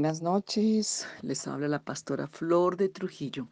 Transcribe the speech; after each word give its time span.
Buenas 0.00 0.22
noches, 0.22 1.06
les 1.20 1.46
habla 1.46 1.68
la 1.68 1.82
pastora 1.82 2.26
Flor 2.26 2.78
de 2.78 2.88
Trujillo 2.88 3.48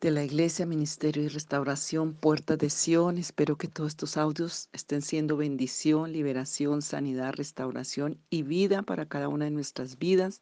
de 0.00 0.12
la 0.12 0.22
Iglesia 0.22 0.64
Ministerio 0.64 1.24
y 1.24 1.26
Restauración 1.26 2.14
Puerta 2.14 2.56
de 2.56 2.70
Sion. 2.70 3.18
Espero 3.18 3.58
que 3.58 3.66
todos 3.66 3.88
estos 3.88 4.16
audios 4.16 4.68
estén 4.72 5.02
siendo 5.02 5.36
bendición, 5.36 6.12
liberación, 6.12 6.82
sanidad, 6.82 7.32
restauración 7.34 8.20
y 8.30 8.44
vida 8.44 8.82
para 8.82 9.06
cada 9.06 9.26
una 9.28 9.46
de 9.46 9.50
nuestras 9.50 9.98
vidas. 9.98 10.40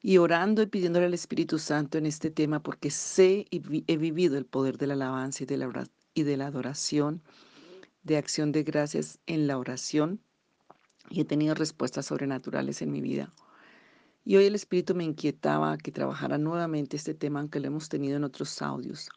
Y 0.00 0.18
orando 0.18 0.62
y 0.62 0.66
pidiéndole 0.66 1.06
al 1.06 1.14
Espíritu 1.14 1.58
Santo 1.58 1.98
en 1.98 2.06
este 2.06 2.30
tema 2.30 2.62
porque 2.62 2.92
sé 2.92 3.44
y 3.50 3.82
he 3.88 3.96
vivido 3.96 4.38
el 4.38 4.46
poder 4.46 4.78
de 4.78 4.86
la 4.86 4.94
alabanza 4.94 5.42
y 5.42 5.46
de 5.46 5.56
la, 5.56 5.88
y 6.14 6.22
de 6.22 6.36
la 6.36 6.46
adoración, 6.46 7.24
de 8.04 8.18
acción 8.18 8.52
de 8.52 8.62
gracias 8.62 9.18
en 9.26 9.48
la 9.48 9.58
oración 9.58 10.20
y 11.08 11.20
he 11.20 11.24
tenido 11.24 11.54
respuestas 11.54 12.06
sobrenaturales 12.06 12.82
en 12.82 12.92
mi 12.92 13.00
vida. 13.00 13.32
Y 14.24 14.36
hoy 14.36 14.44
el 14.44 14.54
Espíritu 14.54 14.94
me 14.94 15.04
inquietaba 15.04 15.78
que 15.78 15.92
trabajara 15.92 16.36
nuevamente 16.36 16.96
este 16.96 17.14
tema, 17.14 17.40
aunque 17.40 17.60
lo 17.60 17.68
hemos 17.68 17.88
tenido 17.88 18.16
en 18.16 18.24
otros 18.24 18.60
audios. 18.60 19.08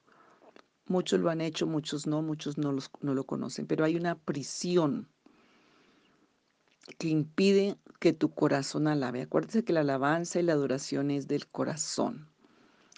Muchos 0.87 1.19
lo 1.19 1.29
han 1.29 1.41
hecho, 1.41 1.67
muchos 1.67 2.07
no, 2.07 2.21
muchos 2.21 2.57
no, 2.57 2.75
no 3.01 3.13
lo 3.13 3.23
conocen, 3.25 3.67
pero 3.67 3.85
hay 3.85 3.95
una 3.95 4.15
prisión 4.15 5.07
que 6.97 7.07
impide 7.09 7.77
que 7.99 8.13
tu 8.13 8.33
corazón 8.33 8.87
alabe. 8.87 9.21
Acuérdate 9.21 9.63
que 9.63 9.73
la 9.73 9.81
alabanza 9.81 10.39
y 10.39 10.43
la 10.43 10.53
adoración 10.53 11.11
es 11.11 11.27
del 11.27 11.47
corazón. 11.47 12.27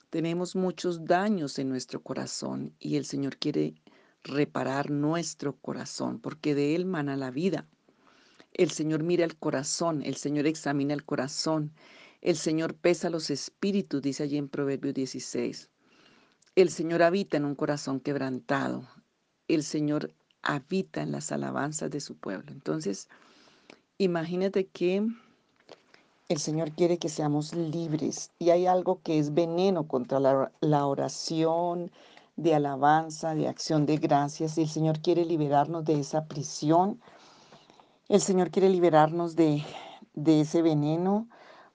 Tenemos 0.09 0.55
muchos 0.55 1.05
daños 1.05 1.59
en 1.59 1.69
nuestro 1.69 2.01
corazón 2.01 2.73
y 2.79 2.95
el 2.95 3.05
Señor 3.05 3.37
quiere 3.37 3.75
reparar 4.23 4.89
nuestro 4.89 5.57
corazón 5.57 6.19
porque 6.19 6.55
de 6.55 6.75
Él 6.75 6.85
mana 6.85 7.15
la 7.15 7.31
vida. 7.31 7.67
El 8.57 8.71
Señor 8.71 9.03
mira 9.03 9.25
el 9.25 9.35
corazón, 9.35 10.01
el 10.05 10.15
Señor 10.15 10.47
examina 10.47 10.93
el 10.93 11.03
corazón, 11.03 11.73
el 12.21 12.37
Señor 12.37 12.73
pesa 12.73 13.09
los 13.09 13.29
espíritus, 13.29 14.01
dice 14.01 14.23
allí 14.23 14.37
en 14.37 14.47
Proverbios 14.47 14.93
16. 14.93 15.69
El 16.55 16.69
Señor 16.69 17.03
habita 17.03 17.35
en 17.35 17.43
un 17.43 17.55
corazón 17.55 17.99
quebrantado. 17.99 18.87
El 19.49 19.61
Señor 19.61 20.13
habita 20.41 21.01
en 21.01 21.11
las 21.11 21.33
alabanzas 21.33 21.91
de 21.91 21.99
su 21.99 22.15
pueblo. 22.15 22.49
Entonces, 22.53 23.09
imagínate 23.97 24.67
que 24.67 25.05
el 26.29 26.37
Señor 26.37 26.71
quiere 26.71 26.97
que 26.97 27.09
seamos 27.09 27.53
libres 27.53 28.31
y 28.39 28.51
hay 28.51 28.67
algo 28.67 29.01
que 29.03 29.19
es 29.19 29.33
veneno 29.33 29.85
contra 29.85 30.21
la, 30.21 30.49
la 30.61 30.85
oración 30.85 31.91
de 32.37 32.55
alabanza, 32.55 33.35
de 33.35 33.49
acción 33.49 33.85
de 33.85 33.97
gracias 33.97 34.57
y 34.57 34.61
el 34.61 34.69
Señor 34.69 35.01
quiere 35.01 35.25
liberarnos 35.25 35.83
de 35.83 35.99
esa 35.99 36.25
prisión 36.25 37.01
el 38.07 38.21
Señor 38.21 38.51
quiere 38.51 38.69
liberarnos 38.69 39.35
de, 39.35 39.63
de 40.13 40.41
ese 40.41 40.61
veneno 40.61 41.27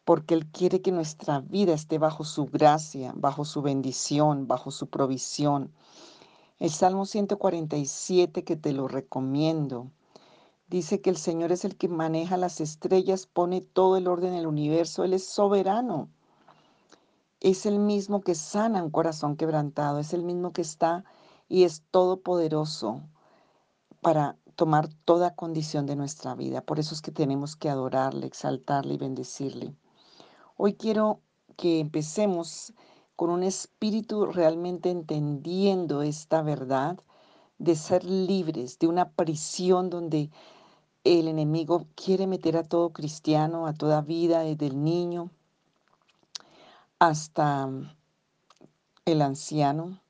porque 0.04 0.34
Él 0.34 0.46
quiere 0.46 0.80
que 0.80 0.92
nuestra 0.92 1.40
vida 1.40 1.72
esté 1.72 1.98
bajo 1.98 2.24
su 2.24 2.46
gracia, 2.46 3.12
bajo 3.14 3.44
su 3.44 3.62
bendición, 3.62 4.46
bajo 4.46 4.70
su 4.70 4.88
provisión. 4.88 5.72
El 6.58 6.70
Salmo 6.70 7.06
147 7.06 8.44
que 8.44 8.56
te 8.56 8.72
lo 8.72 8.88
recomiendo. 8.88 9.90
Dice 10.68 11.00
que 11.00 11.10
el 11.10 11.16
Señor 11.16 11.52
es 11.52 11.64
el 11.64 11.76
que 11.76 11.88
maneja 11.88 12.36
las 12.36 12.60
estrellas, 12.60 13.26
pone 13.26 13.60
todo 13.60 13.96
el 13.96 14.06
orden 14.06 14.34
en 14.34 14.40
el 14.40 14.46
universo, 14.46 15.04
Él 15.04 15.14
es 15.14 15.24
soberano. 15.24 16.08
Es 17.40 17.66
el 17.66 17.78
mismo 17.78 18.20
que 18.20 18.34
sana 18.34 18.82
un 18.82 18.90
corazón 18.90 19.36
quebrantado, 19.36 19.98
es 19.98 20.12
el 20.12 20.22
mismo 20.22 20.52
que 20.52 20.62
está 20.62 21.04
y 21.48 21.64
es 21.64 21.82
todopoderoso 21.90 23.00
para 24.00 24.36
tomar 24.60 24.90
toda 25.06 25.34
condición 25.34 25.86
de 25.86 25.96
nuestra 25.96 26.34
vida. 26.34 26.60
Por 26.60 26.78
eso 26.78 26.94
es 26.94 27.00
que 27.00 27.10
tenemos 27.10 27.56
que 27.56 27.70
adorarle, 27.70 28.26
exaltarle 28.26 28.92
y 28.92 28.98
bendecirle. 28.98 29.74
Hoy 30.58 30.74
quiero 30.74 31.22
que 31.56 31.80
empecemos 31.80 32.74
con 33.16 33.30
un 33.30 33.42
espíritu 33.42 34.26
realmente 34.26 34.90
entendiendo 34.90 36.02
esta 36.02 36.42
verdad 36.42 36.98
de 37.56 37.74
ser 37.74 38.04
libres 38.04 38.78
de 38.78 38.88
una 38.88 39.08
prisión 39.08 39.88
donde 39.88 40.30
el 41.04 41.26
enemigo 41.28 41.86
quiere 41.94 42.26
meter 42.26 42.58
a 42.58 42.62
todo 42.62 42.90
cristiano, 42.90 43.66
a 43.66 43.72
toda 43.72 44.02
vida, 44.02 44.40
desde 44.40 44.66
el 44.66 44.84
niño 44.84 45.30
hasta 46.98 47.66
el 49.06 49.22
anciano, 49.22 50.02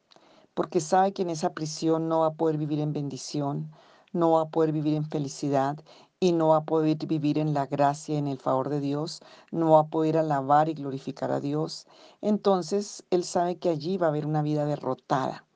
porque 0.55 0.81
sabe 0.81 1.13
que 1.13 1.23
en 1.23 1.31
esa 1.31 1.55
prisión 1.55 2.09
no 2.09 2.23
va 2.23 2.27
a 2.27 2.35
poder 2.35 2.59
vivir 2.59 2.81
en 2.81 2.93
bendición, 2.93 3.71
no 4.13 4.33
va 4.33 4.43
a 4.43 4.49
poder 4.49 4.73
vivir 4.73 4.95
en 4.95 5.05
felicidad 5.05 5.79
y 6.21 6.33
no 6.33 6.49
va 6.49 6.59
a 6.59 6.65
poder 6.65 7.07
vivir 7.07 7.39
en 7.39 7.55
la 7.55 7.67
gracia, 7.67 8.19
en 8.19 8.27
el 8.27 8.39
favor 8.39 8.69
de 8.69 8.81
Dios, 8.81 9.21
no 9.51 9.71
va 9.73 9.81
a 9.81 9.89
poder 9.89 10.19
alabar 10.19 10.69
y 10.69 10.75
glorificar 10.75 11.33
a 11.33 11.41
Dios. 11.41 11.87
Entonces 12.21 13.05
Él 13.11 13.25
sabe 13.25 13.57
que 13.57 13.71
allí 13.71 13.97
va 13.97 14.07
a 14.07 14.11
haber 14.11 14.27
una 14.27 14.43
vida 14.43 14.67
derrotada 14.67 15.47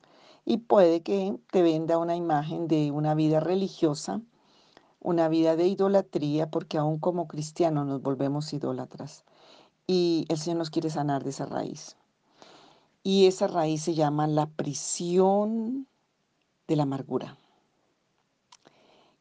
y 0.45 0.57
puede 0.57 1.01
que 1.01 1.37
te 1.51 1.61
venda 1.63 1.97
una 1.97 2.15
imagen 2.15 2.67
de 2.67 2.91
una 2.91 3.15
vida 3.15 3.39
religiosa, 3.39 4.21
una 4.99 5.27
vida 5.27 5.55
de 5.55 5.67
idolatría, 5.67 6.49
porque 6.49 6.77
aún 6.77 6.99
como 6.99 7.27
cristianos 7.27 7.85
nos 7.87 8.01
volvemos 8.01 8.53
idólatras. 8.53 9.23
Y 9.87 10.25
el 10.29 10.37
Señor 10.37 10.59
nos 10.59 10.69
quiere 10.69 10.89
sanar 10.89 11.23
de 11.23 11.31
esa 11.31 11.45
raíz. 11.45 11.95
Y 13.03 13.27
esa 13.27 13.47
raíz 13.47 13.83
se 13.83 13.93
llama 13.93 14.27
la 14.27 14.47
prisión 14.47 15.87
de 16.67 16.75
la 16.75 16.83
amargura. 16.83 17.37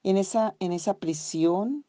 En 0.04 0.18
esa, 0.18 0.54
en 0.60 0.72
esa 0.72 0.98
prisión 0.98 1.86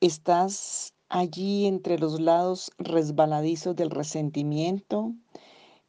estás 0.00 0.92
allí 1.08 1.66
entre 1.66 1.96
los 1.96 2.20
lados 2.20 2.72
resbaladizos 2.78 3.76
del 3.76 3.90
resentimiento. 3.90 5.14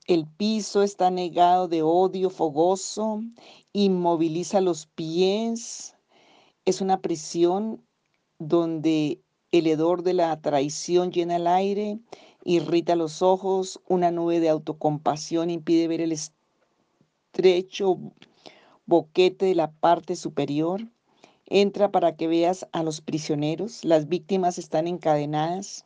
El 0.05 0.27
piso 0.27 0.83
está 0.83 1.09
negado 1.09 1.67
de 1.67 1.81
odio 1.81 2.29
fogoso, 2.29 3.23
inmoviliza 3.73 4.61
los 4.61 4.85
pies. 4.85 5.95
Es 6.65 6.81
una 6.81 7.01
prisión 7.01 7.83
donde 8.37 9.19
el 9.51 9.65
hedor 9.65 10.03
de 10.03 10.13
la 10.13 10.39
traición 10.41 11.11
llena 11.11 11.37
el 11.37 11.47
aire, 11.47 11.99
irrita 12.43 12.95
los 12.95 13.23
ojos, 13.23 13.81
una 13.87 14.11
nube 14.11 14.39
de 14.39 14.49
autocompasión 14.49 15.49
impide 15.49 15.87
ver 15.87 16.01
el 16.01 16.11
estrecho 17.33 17.97
boquete 18.85 19.47
de 19.47 19.55
la 19.55 19.71
parte 19.71 20.15
superior. 20.15 20.81
Entra 21.49 21.91
para 21.91 22.15
que 22.15 22.27
veas 22.27 22.67
a 22.71 22.83
los 22.83 23.01
prisioneros. 23.01 23.83
Las 23.83 24.07
víctimas 24.07 24.59
están 24.59 24.87
encadenadas 24.87 25.85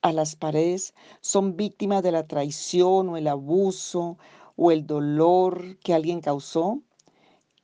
a 0.00 0.12
las 0.12 0.36
paredes. 0.36 0.94
Son 1.20 1.56
víctimas 1.56 2.02
de 2.02 2.12
la 2.12 2.26
traición 2.26 3.10
o 3.10 3.16
el 3.18 3.28
abuso 3.28 4.16
o 4.56 4.70
el 4.70 4.86
dolor 4.86 5.78
que 5.80 5.94
alguien 5.94 6.20
causó. 6.20 6.82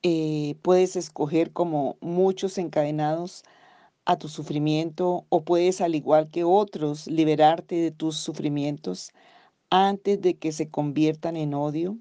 Eh, 0.02 0.56
puedes 0.62 0.94
escoger 0.94 1.52
como 1.52 1.96
muchos 2.00 2.58
encadenados 2.58 3.44
a 4.04 4.16
tu 4.16 4.28
sufrimiento 4.28 5.26
o 5.28 5.42
puedes 5.42 5.80
al 5.80 5.94
igual 5.94 6.30
que 6.30 6.44
otros 6.44 7.06
liberarte 7.06 7.76
de 7.76 7.90
tus 7.90 8.16
sufrimientos 8.16 9.12
antes 9.70 10.20
de 10.20 10.36
que 10.38 10.52
se 10.52 10.70
conviertan 10.70 11.36
en 11.36 11.54
odio. 11.54 11.98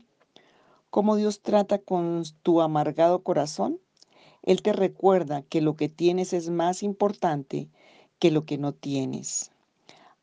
¿Cómo 0.89 1.15
Dios 1.15 1.41
trata 1.41 1.79
con 1.79 2.23
tu 2.43 2.61
amargado 2.61 3.23
corazón? 3.23 3.79
Él 4.47 4.61
te 4.61 4.71
recuerda 4.71 5.41
que 5.41 5.59
lo 5.59 5.75
que 5.75 5.89
tienes 5.89 6.31
es 6.31 6.49
más 6.49 6.81
importante 6.81 7.67
que 8.17 8.31
lo 8.31 8.45
que 8.45 8.57
no 8.57 8.71
tienes. 8.71 9.51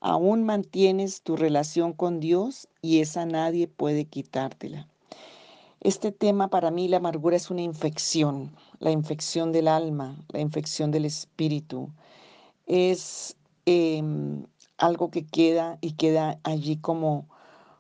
Aún 0.01 0.45
mantienes 0.45 1.21
tu 1.21 1.37
relación 1.37 1.93
con 1.93 2.21
Dios 2.21 2.67
y 2.81 3.01
esa 3.01 3.27
nadie 3.27 3.69
puede 3.69 4.07
quitártela. 4.07 4.89
Este 5.83 6.11
tema 6.11 6.49
para 6.49 6.71
mí, 6.71 6.89
la 6.89 6.97
amargura 6.97 7.37
es 7.37 7.51
una 7.51 7.61
infección, 7.61 8.57
la 8.79 8.93
infección 8.93 9.53
del 9.53 9.69
alma, 9.69 10.17
la 10.31 10.41
infección 10.41 10.91
del 10.91 11.05
espíritu. 11.05 11.91
Es 12.67 13.37
em, 13.67 14.47
algo 14.79 15.11
que 15.11 15.27
queda 15.27 15.77
y 15.83 15.93
queda 15.93 16.39
allí 16.45 16.79
como, 16.79 17.29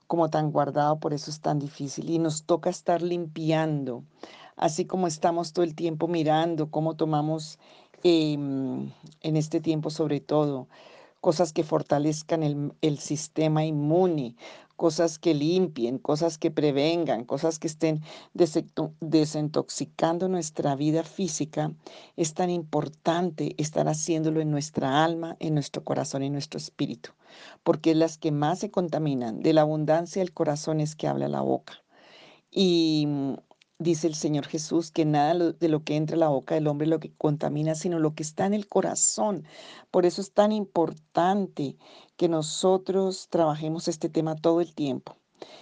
como 0.07 0.29
tan 0.29 0.53
guardado, 0.53 1.01
por 1.01 1.15
eso 1.15 1.31
es 1.31 1.41
tan 1.41 1.59
difícil. 1.59 2.11
Y 2.11 2.19
nos 2.19 2.45
toca 2.45 2.69
estar 2.69 3.01
limpiando 3.01 4.05
así 4.57 4.85
como 4.85 5.07
estamos 5.07 5.53
todo 5.53 5.65
el 5.65 5.75
tiempo 5.75 6.09
mirando 6.09 6.71
cómo 6.71 6.97
tomamos 6.97 7.59
em, 8.03 8.91
en 9.21 9.37
este 9.37 9.61
tiempo 9.61 9.91
sobre 9.91 10.21
todo 10.21 10.69
cosas 11.25 11.55
que 11.55 11.65
fortalezcan 11.65 12.75
el, 12.83 12.99
sistema 12.99 13.65
inmune, 13.65 14.37
cosas 14.77 15.19
que 15.19 15.33
limpien, 15.33 15.97
cosas 15.97 16.37
que 16.37 16.51
prevengan, 16.51 17.25
cosas 17.25 17.59
que 17.59 17.67
estén 17.67 18.03
desintoxicando 19.01 20.29
nuestra 20.29 20.77
vida 20.77 21.03
física, 21.03 21.73
es 22.19 22.35
tan 22.35 22.51
importante 22.51 23.55
estar 23.57 23.89
haciéndolo 23.89 24.43
en 24.43 24.51
nuestra 24.51 25.03
alma, 25.03 25.39
en 25.41 25.55
nuestro 25.55 25.83
corazón 25.83 26.23
en 26.23 26.35
nuestro 26.35 26.59
espíritu, 26.59 27.13
porque 27.63 27.93
es 27.93 27.97
las 27.97 28.19
que 28.19 28.31
más 28.31 28.59
se 28.59 28.71
contaminan. 28.71 29.41
De 29.41 29.55
la 29.55 29.63
abundancia 29.63 30.21
del 30.21 30.35
corazón 30.35 30.79
es 30.79 30.95
que 30.95 31.09
habla 31.09 31.29
la 31.29 31.41
boca. 31.41 31.83
Y 32.51 33.09
dice 33.79 34.07
el 34.07 34.15
Señor 34.15 34.47
Jesús, 34.47 34.91
que 34.91 35.05
nada 35.05 35.53
de 35.53 35.69
lo 35.69 35.83
que 35.85 35.97
entra 35.97 36.17
a 36.17 36.21
la 36.21 36.29
boca 36.29 36.55
del 36.55 36.67
hombre 36.67 36.87
lo 36.87 37.01
que 37.01 37.13
contamina, 37.13 37.75
sino 37.75 37.99
lo 37.99 38.15
que 38.15 38.23
está 38.23 38.47
en 38.47 38.55
el 38.55 38.69
corazón. 38.69 39.45
Por 39.91 40.07
eso 40.07 40.21
es 40.21 40.33
tan 40.33 40.53
importante 40.53 41.77
que 42.17 42.29
nosotros 42.29 43.29
trabajemos 43.31 43.89
este 43.89 44.09
tema 44.09 44.37
todo 44.37 44.61
el 44.61 44.75
tiempo. 44.75 45.17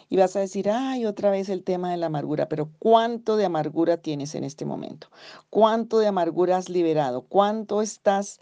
Y 0.09 0.17
vas 0.17 0.37
a 0.37 0.41
decir, 0.41 0.69
ay, 0.71 1.07
otra 1.07 1.31
vez 1.31 1.49
el 1.49 1.65
tema 1.65 1.91
de 1.91 1.97
la 1.97 2.07
amargura, 2.07 2.49
pero 2.49 2.71
¿cuánto 2.79 3.37
de 3.37 3.47
amargura 3.47 3.97
tienes 3.97 4.35
en 4.35 4.45
este 4.45 4.65
momento? 4.65 5.09
¿Cuánto 5.51 5.99
de 5.99 6.07
amargura 6.07 6.59
has 6.59 6.69
liberado? 6.69 7.23
¿Cuánto 7.23 7.83
estás 7.83 8.39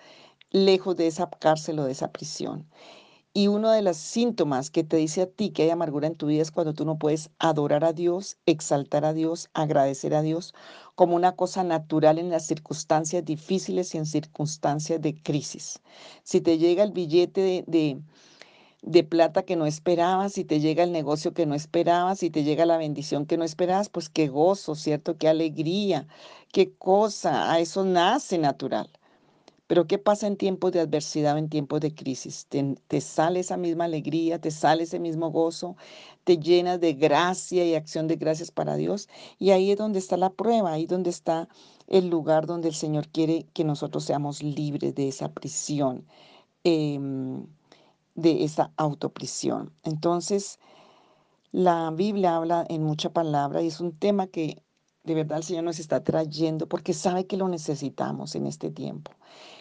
lejos 0.50 0.96
de 0.96 1.06
esa 1.06 1.30
cárcel 1.30 1.78
o 1.78 1.84
de 1.84 1.92
esa 1.92 2.10
prisión? 2.10 2.66
Y 3.32 3.46
uno 3.46 3.70
de 3.70 3.82
los 3.82 3.96
síntomas 3.96 4.70
que 4.70 4.82
te 4.82 4.96
dice 4.96 5.22
a 5.22 5.26
ti 5.26 5.50
que 5.50 5.62
hay 5.62 5.70
amargura 5.70 6.08
en 6.08 6.16
tu 6.16 6.26
vida 6.26 6.42
es 6.42 6.50
cuando 6.50 6.74
tú 6.74 6.84
no 6.84 6.98
puedes 6.98 7.30
adorar 7.38 7.84
a 7.84 7.92
Dios, 7.92 8.38
exaltar 8.44 9.04
a 9.04 9.12
Dios, 9.12 9.50
agradecer 9.54 10.14
a 10.14 10.22
Dios 10.22 10.52
como 10.96 11.14
una 11.14 11.36
cosa 11.36 11.62
natural 11.62 12.18
en 12.18 12.30
las 12.30 12.46
circunstancias 12.46 13.24
difíciles 13.24 13.94
y 13.94 13.98
en 13.98 14.06
circunstancias 14.06 15.00
de 15.00 15.14
crisis. 15.22 15.80
Si 16.24 16.40
te 16.40 16.58
llega 16.58 16.82
el 16.82 16.90
billete 16.90 17.64
de, 17.68 18.02
de, 18.82 19.04
plata 19.04 19.44
que 19.44 19.54
no 19.54 19.66
esperabas, 19.66 20.32
si 20.32 20.44
te 20.44 20.58
llega 20.58 20.82
el 20.82 20.90
negocio 20.90 21.32
que 21.32 21.46
no 21.46 21.54
esperabas, 21.54 22.18
si 22.18 22.30
te 22.30 22.42
llega 22.42 22.66
la 22.66 22.78
bendición 22.78 23.26
que 23.26 23.36
no 23.36 23.44
esperabas, 23.44 23.88
pues 23.90 24.08
qué 24.08 24.26
gozo, 24.26 24.74
¿cierto? 24.74 25.18
Qué 25.18 25.28
alegría, 25.28 26.08
qué 26.52 26.74
cosa, 26.74 27.52
a 27.52 27.60
eso 27.60 27.84
nace 27.84 28.38
natural. 28.38 28.90
Pero 29.70 29.86
¿qué 29.86 29.98
pasa 29.98 30.26
en 30.26 30.36
tiempos 30.36 30.72
de 30.72 30.80
adversidad 30.80 31.38
en 31.38 31.48
tiempos 31.48 31.80
de 31.80 31.94
crisis? 31.94 32.48
Te, 32.48 33.00
sale 33.00 33.38
esa 33.38 33.56
misma 33.56 33.84
alegría, 33.84 34.40
te 34.40 34.50
sale 34.50 34.82
ese 34.82 34.98
mismo 34.98 35.30
gozo, 35.30 35.76
te 36.24 36.38
llenas 36.38 36.80
de 36.80 36.94
gracia 36.94 37.64
y 37.64 37.76
acción 37.76 38.08
de 38.08 38.16
gracias 38.16 38.50
para 38.50 38.74
Dios. 38.74 39.08
Y 39.38 39.52
ahí 39.52 39.70
es 39.70 39.78
donde 39.78 40.00
está 40.00 40.16
la 40.16 40.30
prueba, 40.30 40.72
ahí 40.72 40.86
donde 40.86 41.10
está 41.10 41.48
el 41.86 42.10
lugar 42.10 42.46
donde 42.46 42.66
el 42.66 42.74
Señor 42.74 43.06
quiere 43.10 43.46
que 43.52 43.62
nosotros 43.62 44.02
seamos 44.02 44.42
libres 44.42 44.92
de 44.96 45.06
esa 45.06 45.30
prisión, 45.32 46.04
em, 46.64 47.46
de 48.16 48.42
esa 48.42 48.72
autoprisión. 48.76 49.72
Entonces, 49.84 50.58
la 51.52 51.92
Biblia 51.92 52.34
habla 52.34 52.66
en 52.68 52.82
mucha 52.82 53.12
palabra 53.12 53.62
y 53.62 53.68
es 53.68 53.78
un 53.78 53.92
tema 53.92 54.26
que 54.26 54.64
de 55.10 55.16
verdad 55.16 55.38
el 55.38 55.44
Señor 55.44 55.64
nos 55.64 55.80
está 55.80 56.04
trayendo 56.04 56.68
porque 56.68 56.92
sabe 56.94 57.26
que 57.26 57.36
lo 57.36 57.48
necesitamos 57.48 58.36
en 58.36 58.46
este 58.46 58.70
tiempo. 58.70 59.10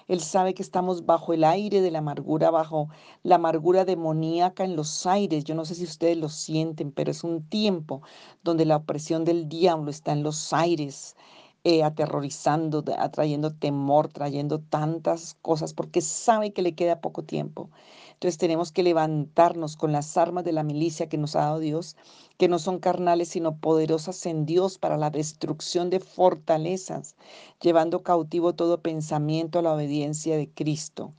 Él 0.07 0.21
sabe 0.21 0.53
que 0.53 0.61
estamos 0.61 1.07
bajo 1.07 1.33
el 1.33 1.43
aire 1.43 1.81
de 1.81 1.89
la 1.89 1.99
amargura, 1.99 2.51
bajo 2.51 2.89
la 3.23 3.35
amargura 3.35 3.83
demoníaca 3.83 4.63
en 4.63 4.75
los 4.75 5.07
aires. 5.07 5.45
Yo 5.45 5.55
no 5.55 5.65
sé 5.65 5.73
si 5.73 5.85
ustedes 5.85 6.17
lo 6.17 6.29
sienten, 6.29 6.91
pero 6.91 7.09
es 7.09 7.23
un 7.23 7.41
tiempo 7.49 8.03
donde 8.43 8.65
la 8.65 8.75
opresión 8.75 9.25
del 9.25 9.49
diablo 9.49 9.89
está 9.89 10.11
en 10.11 10.21
los 10.21 10.53
aires. 10.53 11.15
Eh, 11.65 11.83
aterrorizando, 11.83 12.85
atrayendo 12.97 13.53
temor, 13.53 14.07
trayendo 14.07 14.59
tantas 14.61 15.35
cosas, 15.41 15.73
porque 15.73 15.99
sabe 15.99 16.53
que 16.53 16.61
le 16.61 16.73
queda 16.73 17.01
poco 17.01 17.23
tiempo. 17.23 17.69
Entonces 18.13 18.37
tenemos 18.37 18.71
que 18.71 18.81
levantarnos 18.81 19.75
con 19.75 19.91
las 19.91 20.15
armas 20.15 20.45
de 20.45 20.53
la 20.53 20.63
milicia 20.63 21.09
que 21.09 21.17
nos 21.17 21.35
ha 21.35 21.41
dado 21.41 21.59
Dios, 21.59 21.97
que 22.37 22.47
no 22.47 22.59
son 22.59 22.79
carnales, 22.79 23.27
sino 23.27 23.57
poderosas 23.57 24.25
en 24.25 24.45
Dios 24.45 24.77
para 24.77 24.97
la 24.97 25.09
destrucción 25.09 25.89
de 25.89 25.99
fortalezas, 25.99 27.15
llevando 27.61 28.03
cautivo 28.03 28.55
todo 28.55 28.81
pensamiento 28.81 29.59
a 29.59 29.61
la 29.61 29.73
obediencia 29.73 30.37
de 30.37 30.49
Cristo. 30.49 31.13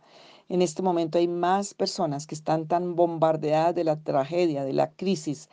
En 0.48 0.62
este 0.62 0.80
momento 0.82 1.18
hay 1.18 1.28
más 1.28 1.74
personas 1.74 2.26
que 2.26 2.34
están 2.34 2.66
tan 2.66 2.96
bombardeadas 2.96 3.74
de 3.74 3.84
la 3.84 4.02
tragedia, 4.02 4.64
de 4.64 4.72
la 4.72 4.90
crisis, 4.90 5.50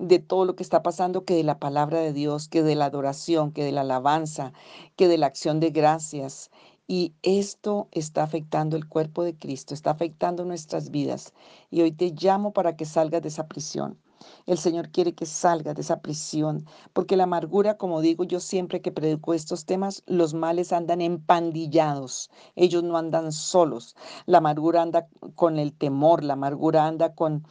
de 0.00 0.18
todo 0.18 0.44
lo 0.46 0.56
que 0.56 0.62
está 0.62 0.82
pasando 0.82 1.24
que 1.24 1.34
de 1.34 1.44
la 1.44 1.58
palabra 1.58 2.00
de 2.00 2.12
Dios, 2.12 2.48
que 2.48 2.62
de 2.62 2.74
la 2.74 2.86
adoración, 2.86 3.52
que 3.52 3.64
de 3.64 3.72
la 3.72 3.82
alabanza, 3.82 4.52
que 4.96 5.08
de 5.08 5.18
la 5.18 5.26
acción 5.26 5.60
de 5.60 5.70
gracias. 5.70 6.50
Y 6.88 7.14
esto 7.22 7.88
está 7.92 8.22
afectando 8.22 8.76
el 8.76 8.88
cuerpo 8.88 9.22
de 9.22 9.36
Cristo, 9.36 9.74
está 9.74 9.90
afectando 9.90 10.44
nuestras 10.44 10.90
vidas. 10.90 11.34
Y 11.70 11.82
hoy 11.82 11.92
te 11.92 12.10
llamo 12.10 12.52
para 12.52 12.76
que 12.76 12.86
salgas 12.86 13.22
de 13.22 13.28
esa 13.28 13.46
prisión. 13.46 13.98
El 14.46 14.58
Señor 14.58 14.90
quiere 14.90 15.14
que 15.14 15.24
salgas 15.24 15.74
de 15.74 15.82
esa 15.82 16.00
prisión, 16.00 16.66
porque 16.92 17.16
la 17.16 17.24
amargura, 17.24 17.78
como 17.78 18.00
digo 18.00 18.24
yo 18.24 18.40
siempre 18.40 18.82
que 18.82 18.92
predico 18.92 19.32
estos 19.32 19.64
temas, 19.64 20.02
los 20.06 20.34
males 20.34 20.72
andan 20.72 21.00
empandillados, 21.00 22.30
ellos 22.54 22.82
no 22.82 22.98
andan 22.98 23.32
solos. 23.32 23.96
La 24.26 24.38
amargura 24.38 24.82
anda 24.82 25.08
con 25.36 25.58
el 25.58 25.72
temor, 25.72 26.22
la 26.22 26.34
amargura 26.34 26.86
anda 26.86 27.14
con, 27.14 27.46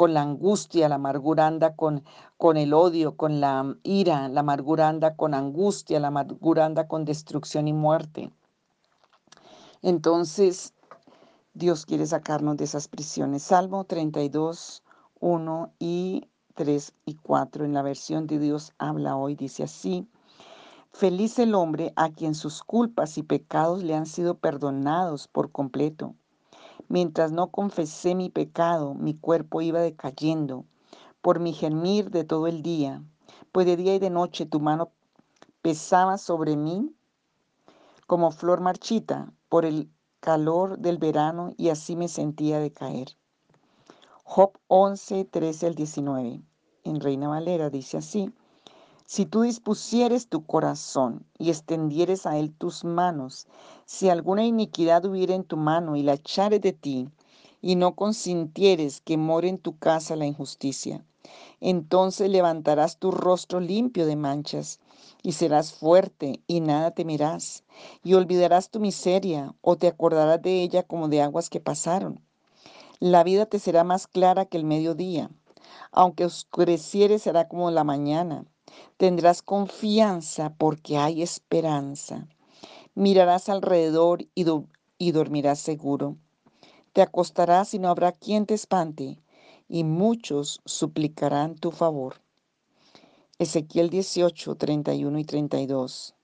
con 0.00 0.14
la 0.14 0.22
angustia, 0.22 0.88
la 0.88 0.94
amargura 0.94 1.46
anda 1.46 1.76
con, 1.76 2.02
con 2.38 2.56
el 2.56 2.72
odio, 2.72 3.18
con 3.18 3.38
la 3.38 3.76
ira, 3.82 4.30
la 4.30 4.40
amargura 4.40 4.88
anda 4.88 5.14
con 5.14 5.34
angustia, 5.34 6.00
la 6.00 6.08
amargura 6.08 6.64
anda 6.64 6.88
con 6.88 7.04
destrucción 7.04 7.68
y 7.68 7.74
muerte. 7.74 8.32
Entonces, 9.82 10.72
Dios 11.52 11.84
quiere 11.84 12.06
sacarnos 12.06 12.56
de 12.56 12.64
esas 12.64 12.88
prisiones. 12.88 13.42
Salmo 13.42 13.84
32, 13.84 14.82
1 15.20 15.72
y 15.78 16.30
3 16.54 16.94
y 17.04 17.16
4 17.16 17.66
en 17.66 17.74
la 17.74 17.82
versión 17.82 18.26
de 18.26 18.38
Dios 18.38 18.72
habla 18.78 19.16
hoy, 19.16 19.34
dice 19.34 19.64
así. 19.64 20.08
Feliz 20.92 21.38
el 21.38 21.54
hombre 21.54 21.92
a 21.96 22.08
quien 22.08 22.34
sus 22.34 22.62
culpas 22.62 23.18
y 23.18 23.22
pecados 23.22 23.82
le 23.82 23.94
han 23.94 24.06
sido 24.06 24.38
perdonados 24.38 25.28
por 25.28 25.52
completo. 25.52 26.14
Mientras 26.90 27.30
no 27.30 27.52
confesé 27.52 28.16
mi 28.16 28.30
pecado, 28.30 28.94
mi 28.94 29.14
cuerpo 29.14 29.62
iba 29.62 29.78
decayendo 29.78 30.64
por 31.22 31.38
mi 31.38 31.52
gemir 31.52 32.10
de 32.10 32.24
todo 32.24 32.48
el 32.48 32.62
día, 32.62 33.00
pues 33.52 33.64
de 33.64 33.76
día 33.76 33.94
y 33.94 34.00
de 34.00 34.10
noche 34.10 34.44
tu 34.44 34.58
mano 34.58 34.90
pesaba 35.62 36.18
sobre 36.18 36.56
mí 36.56 36.92
como 38.08 38.32
flor 38.32 38.60
marchita 38.60 39.32
por 39.48 39.64
el 39.64 39.88
calor 40.18 40.80
del 40.80 40.98
verano 40.98 41.52
y 41.56 41.68
así 41.68 41.94
me 41.94 42.08
sentía 42.08 42.58
decaer. 42.58 43.16
Job 44.24 44.58
11, 44.66 45.26
13 45.26 45.68
al 45.68 45.76
19. 45.76 46.42
En 46.82 47.00
Reina 47.00 47.28
Valera 47.28 47.70
dice 47.70 47.98
así, 47.98 48.32
si 49.10 49.26
tú 49.26 49.42
dispusieres 49.42 50.28
tu 50.28 50.46
corazón 50.46 51.26
y 51.36 51.50
extendieres 51.50 52.26
a 52.26 52.38
él 52.38 52.52
tus 52.52 52.84
manos, 52.84 53.48
si 53.84 54.08
alguna 54.08 54.44
iniquidad 54.44 55.04
hubiera 55.04 55.34
en 55.34 55.42
tu 55.42 55.56
mano 55.56 55.96
y 55.96 56.04
la 56.04 56.12
echares 56.12 56.60
de 56.60 56.72
ti, 56.72 57.08
y 57.60 57.74
no 57.74 57.96
consintieres 57.96 59.00
que 59.00 59.16
more 59.16 59.48
en 59.48 59.58
tu 59.58 59.76
casa 59.76 60.14
la 60.14 60.26
injusticia, 60.26 61.04
entonces 61.60 62.30
levantarás 62.30 62.98
tu 62.98 63.10
rostro 63.10 63.58
limpio 63.58 64.06
de 64.06 64.14
manchas 64.14 64.78
y 65.24 65.32
serás 65.32 65.72
fuerte 65.72 66.40
y 66.46 66.60
nada 66.60 66.92
temerás, 66.92 67.64
y 68.04 68.14
olvidarás 68.14 68.70
tu 68.70 68.78
miseria 68.78 69.56
o 69.60 69.74
te 69.74 69.88
acordarás 69.88 70.40
de 70.40 70.62
ella 70.62 70.84
como 70.84 71.08
de 71.08 71.20
aguas 71.20 71.50
que 71.50 71.58
pasaron. 71.58 72.20
La 73.00 73.24
vida 73.24 73.46
te 73.46 73.58
será 73.58 73.82
más 73.82 74.06
clara 74.06 74.44
que 74.44 74.56
el 74.56 74.62
mediodía, 74.64 75.32
aunque 75.90 76.24
oscureciere 76.24 77.18
será 77.18 77.48
como 77.48 77.72
la 77.72 77.82
mañana. 77.82 78.44
Tendrás 78.96 79.42
confianza 79.42 80.54
porque 80.56 80.98
hay 80.98 81.22
esperanza. 81.22 82.28
Mirarás 82.94 83.48
alrededor 83.48 84.22
y, 84.34 84.44
y 84.98 85.12
dormirás 85.12 85.58
seguro. 85.58 86.16
Te 86.92 87.02
acostarás 87.02 87.74
y 87.74 87.78
no 87.78 87.88
habrá 87.88 88.12
quien 88.12 88.46
te 88.46 88.54
espante, 88.54 89.18
y 89.68 89.84
muchos 89.84 90.60
suplicarán 90.64 91.54
tu 91.54 91.70
favor. 91.70 92.16
Ezequiel 93.38 93.88
18, 93.88 94.56
31 94.56 95.18
y 95.18 95.24
32. 95.24 96.14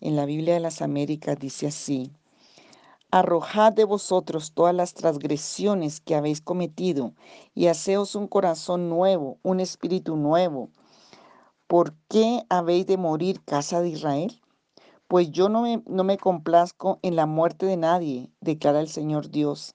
En 0.00 0.16
la 0.16 0.24
Biblia 0.24 0.54
de 0.54 0.60
las 0.60 0.82
Américas 0.82 1.38
dice 1.38 1.66
así, 1.66 2.12
Arrojad 3.10 3.72
de 3.72 3.84
vosotros 3.84 4.52
todas 4.52 4.74
las 4.74 4.94
transgresiones 4.94 6.00
que 6.00 6.14
habéis 6.14 6.40
cometido 6.40 7.12
y 7.54 7.66
haceos 7.66 8.16
un 8.16 8.26
corazón 8.26 8.88
nuevo, 8.88 9.38
un 9.42 9.60
espíritu 9.60 10.16
nuevo. 10.16 10.70
¿Por 11.66 11.94
qué 12.08 12.42
habéis 12.50 12.86
de 12.86 12.96
morir, 12.96 13.42
casa 13.44 13.80
de 13.80 13.88
Israel? 13.88 14.40
Pues 15.08 15.30
yo 15.30 15.48
no 15.48 15.62
me, 15.62 15.82
no 15.86 16.04
me 16.04 16.18
complazco 16.18 16.98
en 17.02 17.16
la 17.16 17.26
muerte 17.26 17.66
de 17.66 17.76
nadie, 17.76 18.30
declara 18.40 18.80
el 18.80 18.88
Señor 18.88 19.30
Dios. 19.30 19.74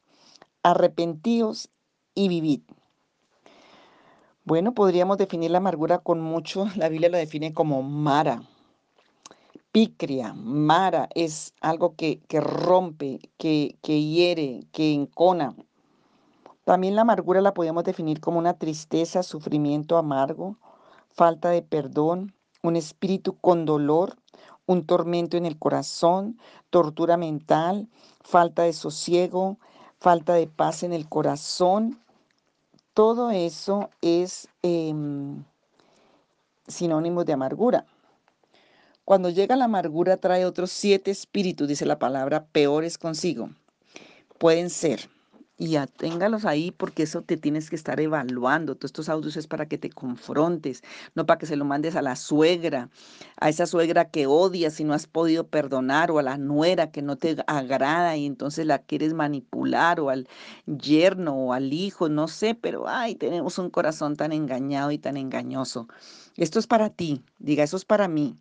Arrepentíos 0.63 1.69
y 2.13 2.27
vivid. 2.27 2.61
Bueno, 4.43 4.73
podríamos 4.73 5.17
definir 5.17 5.51
la 5.51 5.59
amargura 5.59 5.99
con 5.99 6.21
mucho, 6.21 6.67
la 6.75 6.89
Biblia 6.89 7.09
la 7.09 7.17
define 7.17 7.53
como 7.53 7.83
mara, 7.83 8.43
picria, 9.71 10.33
mara, 10.33 11.09
es 11.13 11.53
algo 11.61 11.95
que, 11.95 12.19
que 12.27 12.41
rompe, 12.41 13.19
que, 13.37 13.77
que 13.81 14.01
hiere, 14.03 14.61
que 14.71 14.93
encona. 14.93 15.55
También 16.65 16.95
la 16.95 17.01
amargura 17.01 17.41
la 17.41 17.53
podemos 17.53 17.83
definir 17.83 18.19
como 18.19 18.39
una 18.39 18.57
tristeza, 18.57 19.23
sufrimiento 19.23 19.97
amargo, 19.97 20.57
falta 21.11 21.49
de 21.49 21.61
perdón, 21.61 22.33
un 22.61 22.75
espíritu 22.75 23.37
con 23.37 23.65
dolor, 23.65 24.17
un 24.65 24.85
tormento 24.85 25.37
en 25.37 25.45
el 25.45 25.57
corazón, 25.57 26.37
tortura 26.69 27.17
mental, 27.17 27.87
falta 28.21 28.63
de 28.63 28.73
sosiego, 28.73 29.57
falta 29.99 30.33
de 30.33 30.47
paz 30.47 30.83
en 30.83 30.93
el 30.93 31.07
corazón, 31.09 31.99
todo 32.93 33.31
eso 33.31 33.89
es 34.01 34.49
em, 34.61 35.43
sinónimo 36.67 37.23
de 37.23 37.33
amargura. 37.33 37.85
Cuando 39.05 39.29
llega 39.29 39.55
la 39.55 39.65
amargura 39.65 40.17
trae 40.17 40.45
otros 40.45 40.69
siete 40.71 41.09
espíritus, 41.09 41.67
dice 41.67 41.85
la 41.85 41.97
palabra, 41.97 42.45
peores 42.45 42.97
consigo. 42.97 43.49
Pueden 44.37 44.69
ser 44.69 45.09
y 45.59 45.71
ya 45.71 45.87
téngalos 45.87 46.45
ahí 46.45 46.71
porque 46.71 47.03
eso 47.03 47.21
te 47.21 47.35
tienes 47.35 47.69
que 47.69 47.75
estar 47.75 47.99
evaluando. 47.99 48.75
Todos 48.75 48.89
estos 48.91 49.09
audios 49.09 49.35
es 49.35 49.45
para 49.45 49.67
que 49.67 49.77
te 49.77 49.89
confrontes, 49.89 50.83
no 51.15 51.25
para 51.25 51.37
que 51.37 51.45
se 51.45 51.57
lo 51.57 51.65
mandes 51.65 51.97
a 51.97 52.01
la 52.01 52.15
suegra, 52.15 52.89
a 53.41 53.49
esa 53.49 53.65
suegra 53.65 54.05
que 54.05 54.25
odias 54.25 54.79
y 54.79 54.85
no 54.85 54.93
has 54.93 55.05
podido 55.05 55.47
perdonar, 55.47 56.11
o 56.11 56.19
a 56.19 56.23
la 56.23 56.37
nuera 56.37 56.91
que 56.91 57.01
no 57.01 57.17
te 57.17 57.35
agrada 57.45 58.15
y 58.15 58.25
entonces 58.25 58.65
la 58.65 58.79
quieres 58.79 59.13
manipular, 59.13 59.99
o 59.99 60.09
al 60.09 60.29
yerno 60.65 61.35
o 61.35 61.53
al 61.53 61.73
hijo, 61.73 62.07
no 62.07 62.29
sé, 62.29 62.55
pero 62.55 62.87
ay, 62.87 63.15
tenemos 63.15 63.59
un 63.59 63.69
corazón 63.69 64.15
tan 64.15 64.31
engañado 64.31 64.91
y 64.91 64.97
tan 64.97 65.17
engañoso. 65.17 65.89
Esto 66.37 66.59
es 66.59 66.67
para 66.67 66.89
ti, 66.89 67.21
diga, 67.37 67.65
eso 67.65 67.75
es 67.75 67.83
para 67.83 68.07
mí. 68.07 68.37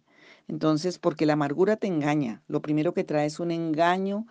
Entonces, 0.47 0.99
porque 1.01 1.27
la 1.27 1.33
amargura 1.33 1.77
te 1.77 1.89
engaña, 1.89 2.43
lo 2.47 2.63
primero 2.63 2.95
que 2.95 3.03
trae 3.03 3.27
es 3.27 3.41
un 3.41 3.51
engaño 3.51 4.25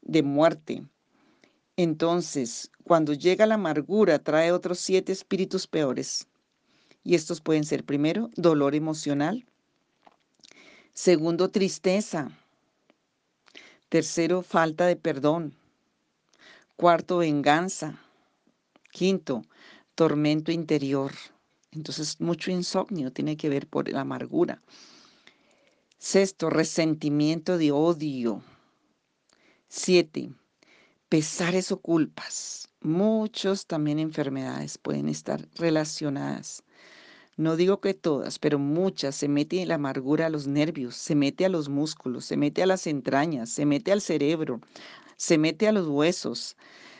de 0.00 0.22
muerte 0.22 0.82
entonces, 1.76 2.70
cuando 2.84 3.14
llega 3.14 3.46
la 3.46 3.54
amargura, 3.54 4.18
trae 4.18 4.52
otros 4.52 4.78
siete 4.78 5.12
espíritus 5.12 5.66
peores. 5.66 6.28
Y 7.02 7.14
estos 7.14 7.40
pueden 7.40 7.64
ser, 7.64 7.84
primero, 7.84 8.30
dolor 8.36 8.74
emocional. 8.74 9.46
Segundo, 10.92 11.48
tristeza. 11.48 12.30
Tercero, 13.88 14.42
falta 14.42 14.86
de 14.86 14.96
perdón. 14.96 15.54
Cuarto, 16.76 17.18
venganza. 17.18 17.98
Quinto, 18.90 19.42
tormento 19.94 20.52
interior. 20.52 21.12
Entonces, 21.70 22.20
mucho 22.20 22.50
insomnio 22.50 23.12
tiene 23.12 23.38
que 23.38 23.48
ver 23.48 23.66
por 23.66 23.88
la 23.90 24.02
amargura. 24.02 24.60
Sexto, 25.98 26.50
resentimiento 26.50 27.56
de 27.56 27.72
odio. 27.72 28.42
Siete, 29.68 30.32
pesares 31.12 31.70
o 31.70 31.78
culpas. 31.78 32.70
Muchos 32.80 33.66
también 33.66 33.98
enfermedades 33.98 34.78
pueden 34.78 35.10
estar 35.10 35.46
relacionadas. 35.56 36.64
No 37.36 37.56
digo 37.56 37.82
que 37.82 37.92
todas, 37.92 38.38
pero 38.38 38.58
muchas 38.58 39.14
se 39.16 39.28
mete 39.28 39.66
la 39.66 39.74
amargura 39.74 40.24
a 40.24 40.30
los 40.30 40.46
nervios, 40.46 40.96
se 40.96 41.14
mete 41.14 41.44
a 41.44 41.50
los 41.50 41.68
músculos, 41.68 42.24
se 42.24 42.38
mete 42.38 42.62
a 42.62 42.66
las 42.66 42.86
entrañas, 42.86 43.50
se 43.50 43.66
mete 43.66 43.92
al 43.92 44.00
cerebro, 44.00 44.62
se 45.18 45.36
mete 45.36 45.68
a 45.68 45.72
los 45.72 45.86
huesos, 45.86 46.56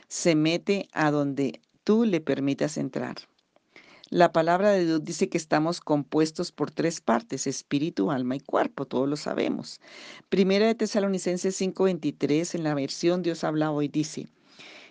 se 0.09 0.35
mete 0.35 0.90
a 0.92 1.11
donde 1.11 1.62
tú 1.83 2.04
le 2.04 2.21
permitas 2.21 2.76
entrar. 2.76 3.16
La 4.12 4.31
palabra 4.31 4.73
de 4.73 4.85
Dios 4.85 5.02
dice 5.02 5.31
que 5.31 5.38
estamos 5.38 5.81
compuestos 5.81 6.52
por 6.52 6.71
tres 6.71 7.00
partes, 7.00 7.47
espíritu, 7.47 8.11
alma 8.11 8.37
y 8.37 8.40
cuerpo, 8.40 8.85
todos 8.85 9.09
lo 9.09 9.16
sabemos. 9.16 9.81
Primera 10.28 10.66
de 10.66 10.75
Tesalonicenses 10.75 11.59
5:23 11.59 12.54
en 12.54 12.62
la 12.62 12.75
versión 12.75 13.23
Dios 13.23 13.42
habla 13.42 13.71
hoy 13.71 13.88
dice, 13.88 14.28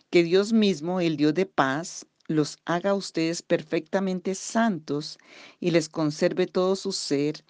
que 0.09 0.23
Dios 0.23 0.53
mismo, 0.53 1.01
el 1.01 1.17
Dios 1.17 1.35
de 1.35 1.45
paz, 1.45 2.07
los 2.25 2.57
haga 2.65 2.89
a 2.89 2.95
ustedes 2.95 3.43
perfectamente 3.43 4.33
santos 4.33 5.19
y 5.59 5.69
les 5.69 5.87
conserve 5.87 6.47
todo 6.47 6.75
su 6.75 6.91
ser, 6.91 7.45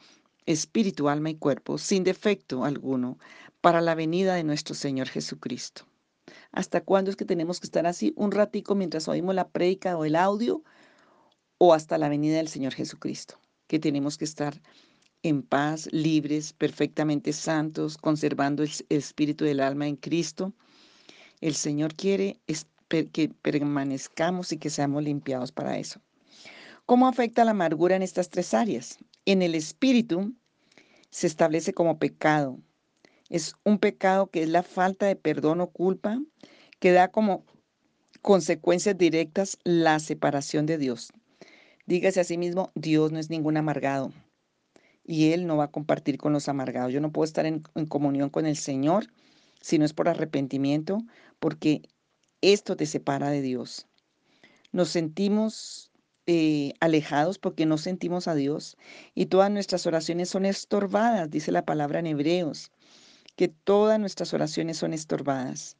espíritu, 0.45 1.07
alma 1.07 1.29
y 1.29 1.35
cuerpo, 1.35 1.77
sin 1.77 2.03
defecto 2.03 2.65
alguno, 2.65 3.17
para 3.61 3.79
la 3.79 3.95
venida 3.95 4.35
de 4.35 4.43
nuestro 4.43 4.75
Señor 4.75 5.07
Jesucristo. 5.07 5.85
¿Hasta 6.51 6.81
cuándo 6.81 7.11
es 7.11 7.15
que 7.15 7.23
tenemos 7.23 7.61
que 7.61 7.67
estar 7.67 7.87
así? 7.87 8.11
Un 8.17 8.33
ratico 8.33 8.75
mientras 8.75 9.07
oímos 9.07 9.35
la 9.35 9.47
prédica 9.47 9.97
o 9.97 10.03
el 10.03 10.17
audio 10.17 10.65
o 11.63 11.75
hasta 11.75 11.99
la 11.99 12.09
venida 12.09 12.37
del 12.37 12.47
Señor 12.47 12.73
Jesucristo, 12.73 13.35
que 13.67 13.77
tenemos 13.77 14.17
que 14.17 14.25
estar 14.25 14.59
en 15.21 15.43
paz, 15.43 15.87
libres, 15.91 16.53
perfectamente 16.53 17.33
santos, 17.33 17.99
conservando 17.99 18.63
el 18.63 18.71
espíritu 18.89 19.45
del 19.45 19.59
alma 19.59 19.87
en 19.87 19.95
Cristo. 19.95 20.53
El 21.39 21.53
Señor 21.53 21.93
quiere 21.93 22.39
que 22.87 23.29
permanezcamos 23.43 24.51
y 24.51 24.57
que 24.57 24.71
seamos 24.71 25.03
limpiados 25.03 25.51
para 25.51 25.77
eso. 25.77 26.01
¿Cómo 26.87 27.07
afecta 27.07 27.45
la 27.45 27.51
amargura 27.51 27.95
en 27.95 28.01
estas 28.01 28.31
tres 28.31 28.55
áreas? 28.55 28.97
En 29.25 29.43
el 29.43 29.53
espíritu 29.53 30.33
se 31.11 31.27
establece 31.27 31.75
como 31.75 31.99
pecado. 31.99 32.57
Es 33.29 33.53
un 33.65 33.77
pecado 33.77 34.31
que 34.31 34.41
es 34.41 34.49
la 34.49 34.63
falta 34.63 35.05
de 35.05 35.15
perdón 35.15 35.61
o 35.61 35.69
culpa 35.69 36.19
que 36.79 36.91
da 36.91 37.09
como 37.09 37.45
consecuencias 38.23 38.97
directas 38.97 39.59
la 39.63 39.99
separación 39.99 40.65
de 40.65 40.79
Dios. 40.79 41.13
Dígase 41.85 42.19
a 42.19 42.23
sí 42.23 42.37
mismo, 42.37 42.71
Dios 42.75 43.11
no 43.11 43.19
es 43.19 43.29
ningún 43.29 43.57
amargado 43.57 44.11
y 45.03 45.31
Él 45.31 45.47
no 45.47 45.57
va 45.57 45.65
a 45.65 45.71
compartir 45.71 46.17
con 46.17 46.33
los 46.33 46.47
amargados. 46.47 46.93
Yo 46.93 47.01
no 47.01 47.11
puedo 47.11 47.25
estar 47.25 47.45
en, 47.45 47.61
comunión 47.87 48.29
con 48.29 48.45
el 48.45 48.55
Señor 48.55 49.07
si 49.61 49.77
no 49.77 49.85
es 49.85 49.93
por 49.93 50.09
arrepentimiento, 50.09 51.03
porque 51.39 51.83
esto 52.41 52.75
te 52.75 52.85
separa 52.85 53.29
de 53.29 53.41
Dios. 53.41 53.87
Nos 54.71 54.89
sentimos 54.89 55.91
eh, 56.27 56.73
alejados 56.79 57.37
porque 57.37 57.65
no 57.65 57.77
sentimos 57.77 58.27
a 58.27 58.35
Dios 58.35 58.77
y 59.13 59.27
todas 59.27 59.51
nuestras 59.51 59.85
oraciones 59.85 60.29
son 60.29 60.45
estorbadas, 60.45 61.29
dice 61.29 61.51
la 61.51 61.65
palabra 61.65 61.99
en 61.99 62.07
Hebreos, 62.07 62.71
que 63.35 63.49
todas 63.49 63.99
nuestras 63.99 64.33
oraciones 64.33 64.77
son 64.77 64.93
estorbadas. 64.93 65.77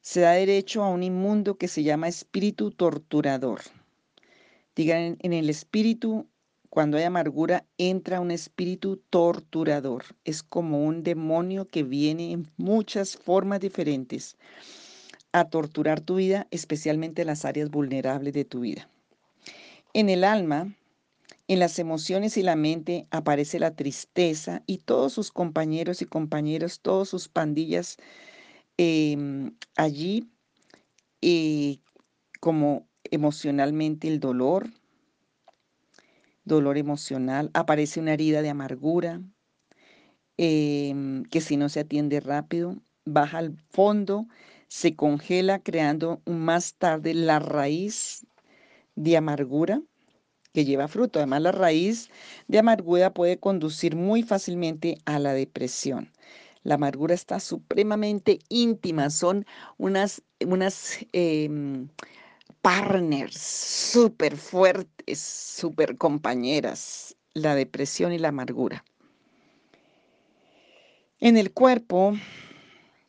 Se 0.00 0.20
da 0.20 0.32
derecho 0.32 0.82
a 0.82 0.90
un 0.90 1.02
inmundo 1.02 1.56
que 1.56 1.68
se 1.68 1.82
llama 1.82 2.08
espíritu 2.08 2.70
torturador. 2.70 3.62
Digan, 4.76 5.16
en 5.20 5.32
el 5.32 5.50
espíritu, 5.50 6.26
cuando 6.68 6.96
hay 6.96 7.04
amargura, 7.04 7.64
entra 7.78 8.20
un 8.20 8.32
espíritu 8.32 8.96
torturador. 9.10 10.04
Es 10.24 10.42
como 10.42 10.84
un 10.84 11.04
demonio 11.04 11.68
que 11.68 11.84
viene 11.84 12.32
en 12.32 12.50
muchas 12.56 13.16
formas 13.16 13.60
diferentes 13.60 14.36
a 15.32 15.44
torturar 15.44 16.00
tu 16.00 16.16
vida, 16.16 16.48
especialmente 16.50 17.24
las 17.24 17.44
áreas 17.44 17.70
vulnerables 17.70 18.32
de 18.32 18.44
tu 18.44 18.60
vida. 18.60 18.88
En 19.92 20.08
el 20.08 20.24
alma, 20.24 20.74
en 21.46 21.58
las 21.60 21.78
emociones 21.78 22.36
y 22.36 22.42
la 22.42 22.56
mente 22.56 23.06
aparece 23.10 23.60
la 23.60 23.76
tristeza 23.76 24.62
y 24.66 24.78
todos 24.78 25.12
sus 25.12 25.30
compañeros 25.30 26.02
y 26.02 26.06
compañeros, 26.06 26.80
todas 26.80 27.08
sus 27.08 27.28
pandillas 27.28 27.96
em, 28.76 29.54
allí, 29.76 30.28
eh, 31.22 31.78
como 32.40 32.88
emocionalmente 33.10 34.08
el 34.08 34.20
dolor, 34.20 34.70
dolor 36.44 36.78
emocional, 36.78 37.50
aparece 37.54 38.00
una 38.00 38.12
herida 38.12 38.42
de 38.42 38.50
amargura, 38.50 39.20
em, 40.36 41.24
que 41.24 41.40
si 41.40 41.56
no 41.56 41.68
se 41.68 41.80
atiende 41.80 42.20
rápido, 42.20 42.76
baja 43.04 43.38
al 43.38 43.56
fondo, 43.70 44.26
se 44.68 44.96
congela 44.96 45.60
creando 45.60 46.20
más 46.26 46.74
tarde 46.74 47.14
la 47.14 47.38
raíz 47.38 48.26
de 48.96 49.16
amargura 49.16 49.82
que 50.52 50.64
lleva 50.64 50.88
fruto. 50.88 51.18
Además, 51.18 51.42
la 51.42 51.52
raíz 51.52 52.10
de 52.48 52.58
amargura 52.58 53.12
puede 53.12 53.38
conducir 53.38 53.96
muy 53.96 54.22
fácilmente 54.22 54.98
a 55.04 55.18
la 55.18 55.34
depresión. 55.34 56.10
La 56.62 56.76
amargura 56.76 57.14
está 57.14 57.40
supremamente 57.40 58.38
íntima, 58.48 59.10
son 59.10 59.44
unas, 59.76 60.22
unas 60.46 60.98
em, 61.12 61.88
partners 62.64 63.36
súper 63.36 64.38
fuertes, 64.38 65.18
súper 65.18 65.98
compañeras, 65.98 67.14
la 67.34 67.54
depresión 67.54 68.10
y 68.14 68.18
la 68.18 68.28
amargura. 68.28 68.82
En 71.20 71.36
el 71.36 71.52
cuerpo 71.52 72.14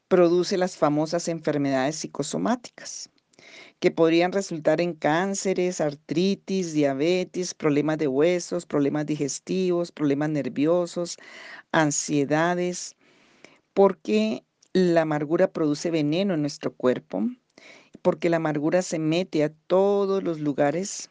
produce 0.10 0.58
las 0.58 0.76
famosas 0.76 1.30
enfermedades 1.30 1.96
psicosomáticas, 1.96 3.10
que 3.80 3.92
podrían 3.92 4.34
resultar 4.34 4.82
en 4.82 4.92
cánceres, 4.94 5.80
artritis, 5.80 6.74
diabetes, 6.74 7.54
problemas 7.54 7.98
de 7.98 8.10
huesos, 8.10 8.66
problemas 8.66 9.06
digestivos, 9.06 9.90
problemas 9.90 10.32
nerviosos, 10.32 11.16
ansiedades, 11.72 12.98
porque 13.74 14.44
la 14.74 15.04
amargura 15.04 15.54
produce 15.54 15.92
veneno 15.92 16.34
en 16.34 16.42
nuestro 16.42 16.74
cuerpo 16.74 17.24
porque 18.06 18.30
la 18.30 18.38
amargura 18.38 18.84
se 18.84 19.00
mete 19.00 19.44
a 19.44 19.50
todos 19.50 20.22
los 20.22 20.40
lugares, 20.40 21.10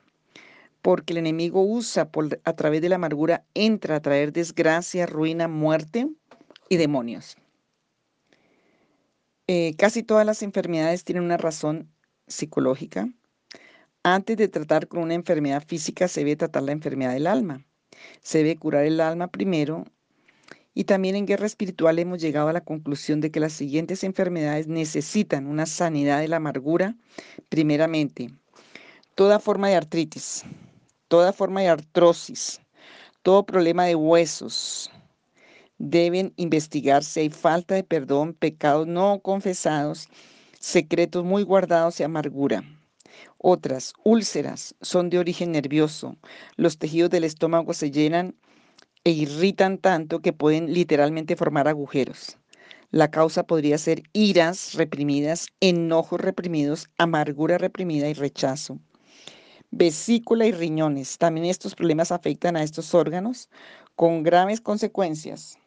porque 0.81 1.13
el 1.13 1.17
enemigo 1.17 1.61
usa 1.61 2.09
por, 2.13 2.41
a 2.45 2.53
través 2.53 2.83
de 2.83 2.89
la 2.89 2.95
amargura, 2.95 3.45
entra 3.53 3.97
a 3.97 4.01
traer 4.01 4.33
desgracia, 4.33 5.05
ruina, 5.05 5.49
muerte 5.49 6.09
y 6.69 6.77
demonios. 6.77 7.37
Eh, 9.49 9.75
casi 9.77 10.05
todas 10.05 10.25
las 10.25 10.45
enfermedades 10.45 11.03
tienen 11.03 11.25
una 11.25 11.37
razón 11.37 11.91
psicológica. 12.29 13.09
Antes 14.05 14.37
de 14.37 14.47
tratar 14.47 14.87
con 14.87 15.03
una 15.03 15.15
enfermedad 15.15 15.65
física, 15.67 16.07
se 16.07 16.21
debe 16.21 16.37
tratar 16.37 16.63
la 16.63 16.71
enfermedad 16.71 17.15
del 17.15 17.27
alma. 17.27 17.67
Se 18.21 18.39
debe 18.39 18.57
curar 18.57 18.85
el 18.85 19.01
alma 19.01 19.27
primero 19.27 19.85
y 20.75 20.85
también 20.85 21.17
en 21.17 21.27
guerra 21.27 21.47
espiritual 21.47 21.99
hemos 21.99 22.21
llegado 22.21 22.49
a 22.49 22.53
la 22.53 22.65
conclusión 22.65 23.21
de 23.21 23.31
que 23.31 23.41
las 23.41 23.53
siguientes 23.53 24.05
enfermedades 24.05 24.67
necesitan 24.67 25.47
una 25.47 25.67
sanidad 25.67 26.21
de 26.21 26.29
la 26.29 26.37
amargura, 26.37 26.97
primeramente. 27.49 28.31
Toda 29.15 29.39
forma 29.39 29.69
de 29.69 29.77
artritis, 29.77 30.45
toda 31.09 31.33
forma 31.33 31.61
de 31.61 31.69
artrosis, 31.69 32.61
todo 33.23 33.47
problema 33.47 33.85
de 33.85 33.95
huesos, 33.95 34.91
Deben 35.79 36.33
investigar 36.37 37.03
si 37.03 37.21
hay 37.21 37.31
falta 37.31 37.75
de 37.75 37.83
perdón, 37.83 38.35
pecados 38.35 38.87
no 38.87 39.19
confesados, 39.21 40.09
secretos 40.61 41.25
muy 41.25 41.43
guardados 41.43 41.99
y 41.99 42.05
amargura. 42.05 42.63
Otras, 43.39 43.93
úlceras, 44.05 44.77
son 44.81 45.11
de 45.11 45.19
origen 45.19 45.51
nervioso. 45.51 46.17
Los 46.57 46.79
tejidos 46.79 47.11
del 47.11 47.25
estómago 47.25 47.75
se 47.75 47.91
llenan 47.91 48.37
e 49.05 49.11
irritan 49.11 49.79
tanto 49.79 50.21
que 50.21 50.33
pueden 50.33 50.73
literalmente 50.73 51.37
formar 51.37 51.69
agujeros. 51.69 52.39
La 52.91 53.11
causa 53.11 53.43
podría 53.45 53.77
ser 53.77 54.03
iras 54.13 54.75
reprimidas, 54.75 55.49
enojos 55.61 56.21
reprimidos, 56.21 56.89
amargura 56.97 57.59
reprimida 57.59 58.09
y 58.09 58.15
rechazo. 58.15 58.79
Vesícula 59.71 60.47
y 60.47 60.53
riñones. 60.53 61.19
También 61.19 61.47
estos 61.47 61.75
problemas 61.75 62.13
afectan 62.13 62.57
a 62.57 62.63
estos 62.63 62.95
órganos 62.95 63.51
con 63.97 64.23
graves 64.23 64.61
consecuencias. 64.61 65.59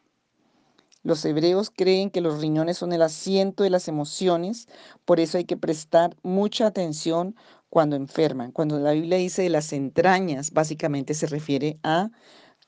Los 1.02 1.24
hebreos 1.24 1.70
creen 1.70 2.10
que 2.10 2.20
los 2.20 2.40
riñones 2.40 2.78
son 2.78 2.92
el 2.92 3.02
asiento 3.02 3.62
de 3.62 3.70
las 3.70 3.86
emociones, 3.88 4.66
por 5.04 5.20
eso 5.20 5.38
hay 5.38 5.44
que 5.44 5.56
prestar 5.56 6.16
mucha 6.22 6.66
atención 6.66 7.36
cuando 7.70 7.94
enferman. 7.94 8.52
Cuando 8.52 8.78
la 8.78 8.92
Biblia 8.92 9.18
dice 9.18 9.42
de 9.42 9.50
las 9.50 9.72
entrañas, 9.72 10.50
básicamente 10.50 11.14
se 11.14 11.26
refiere 11.26 11.78
a 11.82 12.10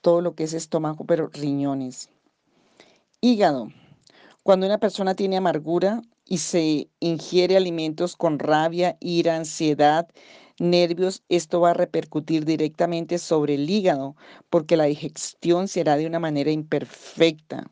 todo 0.01 0.21
lo 0.21 0.35
que 0.35 0.45
es 0.45 0.55
estómago, 0.55 1.05
pero 1.05 1.29
riñones. 1.29 2.11
Hígado. 3.21 3.69
Cuando 4.43 4.67
una 4.67 4.79
persona 4.79 5.15
tiene 5.15 5.37
amargura 5.37 6.03
y 6.25 6.39
se 6.39 6.89
ingiere 7.01 7.57
alimentos 7.57 8.17
con 8.17 8.39
rabia, 8.39 8.97
ira, 9.01 9.37
ansiedad, 9.37 10.09
nervios, 10.59 11.23
esto 11.29 11.61
va 11.61 11.71
a 11.71 11.75
repercutir 11.75 12.45
directamente 12.45 13.19
sobre 13.19 13.55
el 13.55 13.69
hígado, 13.69 14.17
porque 14.49 14.77
la 14.77 14.85
digestión 14.85 15.69
será 15.69 15.97
de 15.97 16.07
una 16.07 16.19
manera 16.19 16.51
imperfecta 16.51 17.71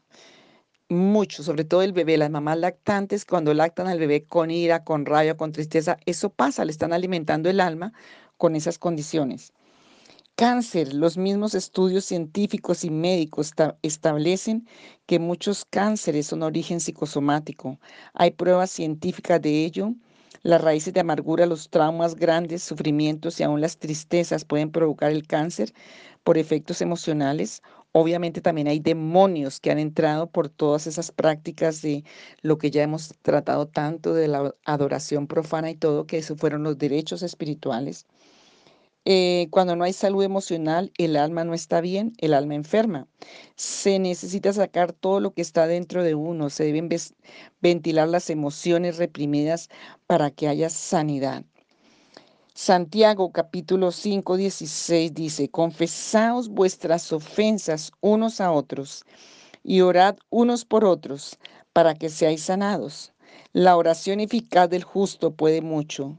mucho, 0.88 1.42
sobre 1.42 1.64
todo 1.64 1.82
el 1.82 1.92
bebé, 1.92 2.16
las 2.16 2.30
mamás 2.30 2.58
lactantes, 2.58 3.24
cuando 3.24 3.52
lactan 3.54 3.88
al 3.88 3.98
bebé 3.98 4.24
con 4.24 4.50
ira, 4.50 4.84
con 4.84 5.04
rabia, 5.06 5.36
con 5.36 5.52
tristeza, 5.52 5.98
eso 6.06 6.30
pasa, 6.30 6.64
le 6.64 6.72
están 6.72 6.92
alimentando 6.92 7.50
el 7.50 7.60
alma 7.60 7.92
con 8.36 8.56
esas 8.56 8.78
condiciones. 8.78 9.52
Cáncer, 10.38 10.94
los 10.94 11.16
mismos 11.18 11.56
estudios 11.56 12.04
científicos 12.04 12.84
y 12.84 12.90
médicos 12.90 13.52
establecen 13.82 14.68
que 15.04 15.18
muchos 15.18 15.64
cánceres 15.68 16.28
son 16.28 16.44
origen 16.44 16.78
psicosomático. 16.78 17.80
Hay 18.14 18.30
pruebas 18.30 18.70
científicas 18.70 19.42
de 19.42 19.64
ello. 19.64 19.94
Las 20.42 20.62
raíces 20.62 20.94
de 20.94 21.00
amargura, 21.00 21.44
los 21.44 21.70
traumas 21.70 22.14
grandes, 22.14 22.62
sufrimientos 22.62 23.40
y 23.40 23.42
aún 23.42 23.60
las 23.60 23.78
tristezas 23.78 24.44
pueden 24.44 24.70
provocar 24.70 25.10
el 25.10 25.26
cáncer 25.26 25.72
por 26.22 26.38
efectos 26.38 26.80
emocionales 26.82 27.60
Obviamente 27.92 28.40
también 28.42 28.68
hay 28.68 28.80
demonios 28.80 29.60
que 29.60 29.70
han 29.70 29.78
entrado 29.78 30.30
por 30.30 30.48
todas 30.50 30.86
esas 30.86 31.10
prácticas 31.10 31.80
de 31.80 32.04
lo 32.42 32.58
que 32.58 32.70
ya 32.70 32.82
hemos 32.82 33.14
tratado 33.22 33.66
tanto 33.66 34.12
de 34.12 34.28
la 34.28 34.54
adoración 34.66 35.26
profana 35.26 35.70
y 35.70 35.74
todo, 35.74 36.06
que 36.06 36.18
eso 36.18 36.36
fueron 36.36 36.62
los 36.64 36.76
derechos 36.76 37.22
espirituales. 37.22 38.06
Eh, 39.10 39.48
cuando 39.50 39.74
no 39.74 39.84
hay 39.84 39.94
salud 39.94 40.22
emocional, 40.22 40.92
el 40.98 41.16
alma 41.16 41.42
no 41.42 41.54
está 41.54 41.80
bien, 41.80 42.12
el 42.18 42.34
alma 42.34 42.56
enferma. 42.56 43.08
Se 43.56 43.98
necesita 43.98 44.52
sacar 44.52 44.92
todo 44.92 45.18
lo 45.20 45.32
que 45.32 45.40
está 45.40 45.66
dentro 45.66 46.04
de 46.04 46.14
uno, 46.14 46.50
se 46.50 46.64
deben 46.64 46.90
ventilar 47.62 48.08
las 48.08 48.28
emociones 48.28 48.98
reprimidas 48.98 49.70
para 50.06 50.30
que 50.30 50.46
haya 50.46 50.68
sanidad. 50.68 51.42
Santiago 52.52 53.32
capítulo 53.32 53.92
5, 53.92 54.36
16 54.36 55.14
dice, 55.14 55.48
confesaos 55.48 56.50
vuestras 56.50 57.10
ofensas 57.10 57.92
unos 58.02 58.42
a 58.42 58.52
otros 58.52 59.04
y 59.64 59.80
orad 59.80 60.16
unos 60.28 60.66
por 60.66 60.84
otros 60.84 61.38
para 61.72 61.94
que 61.94 62.10
seáis 62.10 62.42
sanados. 62.42 63.14
La 63.54 63.74
oración 63.78 64.20
eficaz 64.20 64.68
del 64.68 64.84
justo 64.84 65.34
puede 65.34 65.62
mucho. 65.62 66.18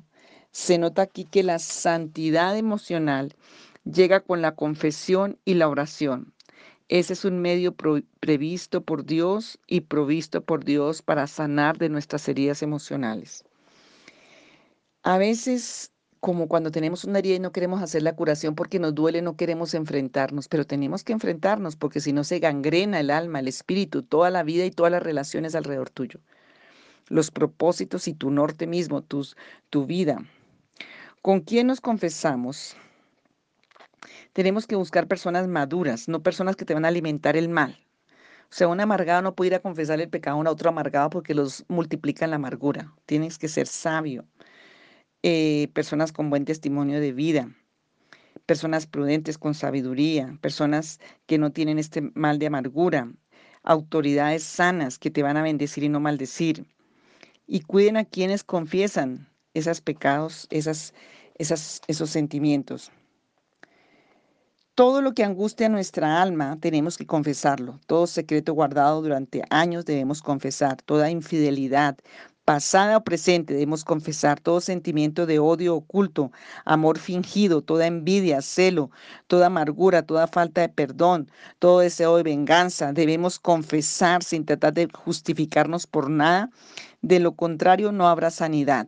Se 0.51 0.77
nota 0.77 1.03
aquí 1.03 1.25
que 1.25 1.43
la 1.43 1.59
santidad 1.59 2.57
emocional 2.57 3.35
llega 3.83 4.19
con 4.19 4.41
la 4.41 4.55
confesión 4.55 5.37
y 5.45 5.55
la 5.55 5.69
oración. 5.69 6.33
Ese 6.87 7.13
es 7.13 7.23
un 7.23 7.39
medio 7.39 7.75
previsto 8.19 8.81
por 8.81 9.05
Dios 9.05 9.59
y 9.67 9.81
provisto 9.81 10.41
por 10.41 10.65
Dios 10.65 11.01
para 11.03 11.27
sanar 11.27 11.77
de 11.77 11.89
nuestras 11.89 12.27
heridas 12.27 12.63
emocionales. 12.63 13.45
A 15.03 15.19
veces 15.19 15.91
como 16.19 16.47
cuando 16.47 16.71
tenemos 16.71 17.05
una 17.05 17.19
herida 17.19 17.35
y 17.35 17.39
no 17.39 17.51
queremos 17.51 17.81
hacer 17.81 18.03
la 18.03 18.15
curación 18.15 18.55
porque 18.55 18.79
nos 18.79 18.93
duele, 18.93 19.21
no 19.21 19.37
queremos 19.37 19.73
enfrentarnos, 19.73 20.47
pero 20.47 20.65
tenemos 20.65 21.03
que 21.03 21.13
enfrentarnos 21.13 21.75
porque 21.75 22.01
si 22.01 22.11
no 22.11 22.23
se 22.23 22.39
gangrena 22.39 22.99
el 22.99 23.09
alma, 23.09 23.39
el 23.39 23.47
espíritu, 23.47 24.03
toda 24.03 24.29
la 24.29 24.43
vida 24.43 24.65
y 24.65 24.71
todas 24.71 24.91
las 24.91 25.03
relaciones 25.03 25.55
alrededor 25.55 25.89
tuyo. 25.89 26.19
Los 27.07 27.31
propósitos 27.31 28.07
y 28.07 28.13
tu 28.13 28.31
norte 28.31 28.67
mismo, 28.67 29.01
tus, 29.01 29.37
tu 29.69 29.85
vida. 29.85 30.25
¿Con 31.21 31.41
quién 31.41 31.67
nos 31.67 31.81
confesamos? 31.81 32.77
Tenemos 34.31 34.65
que 34.65 34.77
buscar 34.77 35.05
personas 35.05 35.49
maduras, 35.49 36.07
no 36.07 36.23
personas 36.23 36.55
que 36.55 36.63
te 36.63 36.73
van 36.73 36.85
a 36.85 36.87
alimentar 36.87 37.35
el 37.35 37.49
mal. 37.49 37.77
O 38.43 38.51
sea, 38.55 38.69
un 38.69 38.79
amargado 38.79 39.21
no 39.21 39.35
puede 39.35 39.49
ir 39.49 39.55
a 39.55 39.61
confesar 39.61 39.99
el 39.99 40.07
pecado 40.07 40.41
a 40.41 40.49
otro 40.49 40.69
amargado 40.69 41.09
porque 41.09 41.35
los 41.35 41.65
multiplican 41.67 42.29
la 42.29 42.37
amargura. 42.37 42.93
Tienes 43.05 43.37
que 43.37 43.49
ser 43.49 43.67
sabio. 43.67 44.25
Eh, 45.21 45.67
personas 45.73 46.13
con 46.13 46.29
buen 46.29 46.45
testimonio 46.45 47.01
de 47.01 47.11
vida, 47.11 47.51
personas 48.45 48.87
prudentes 48.87 49.37
con 49.37 49.53
sabiduría, 49.53 50.37
personas 50.39 51.01
que 51.25 51.37
no 51.37 51.51
tienen 51.51 51.79
este 51.79 52.01
mal 52.15 52.39
de 52.39 52.47
amargura, 52.47 53.11
autoridades 53.63 54.43
sanas 54.43 54.97
que 54.97 55.11
te 55.11 55.21
van 55.21 55.35
a 55.35 55.43
bendecir 55.43 55.83
y 55.83 55.89
no 55.89 55.99
maldecir. 55.99 56.65
Y 57.45 57.59
cuiden 57.59 57.97
a 57.97 58.05
quienes 58.05 58.45
confiesan 58.45 59.28
esos 59.53 59.81
pecados, 59.81 60.47
esas, 60.49 60.93
esas, 61.37 61.81
esos 61.87 62.09
sentimientos. 62.09 62.91
Todo 64.75 65.01
lo 65.01 65.13
que 65.13 65.25
angustia 65.25 65.67
nuestra 65.67 66.21
alma 66.21 66.57
tenemos 66.61 66.97
que 66.97 67.05
confesarlo. 67.05 67.81
Todo 67.85 68.07
secreto 68.07 68.53
guardado 68.53 69.01
durante 69.01 69.43
años 69.49 69.83
debemos 69.83 70.21
confesar. 70.21 70.81
Toda 70.83 71.11
infidelidad, 71.11 71.97
pasada 72.45 72.95
o 72.95 73.03
presente, 73.03 73.53
debemos 73.53 73.83
confesar 73.83 74.39
todo 74.39 74.61
sentimiento 74.61 75.25
de 75.25 75.37
odio 75.37 75.75
oculto, 75.75 76.31
amor 76.63 76.97
fingido, 76.97 77.61
toda 77.61 77.87
envidia, 77.87 78.41
celo, 78.41 78.89
toda 79.27 79.47
amargura, 79.47 80.01
toda 80.03 80.27
falta 80.27 80.61
de 80.61 80.69
perdón, 80.69 81.29
todo 81.59 81.79
deseo 81.81 82.15
de 82.15 82.23
venganza. 82.23 82.93
Debemos 82.93 83.37
confesar 83.37 84.23
sin 84.23 84.45
tratar 84.45 84.73
de 84.73 84.87
justificarnos 84.93 85.87
por 85.87 86.09
nada. 86.09 86.49
De 87.01 87.19
lo 87.19 87.33
contrario, 87.33 87.91
no 87.91 88.07
habrá 88.07 88.31
sanidad. 88.31 88.87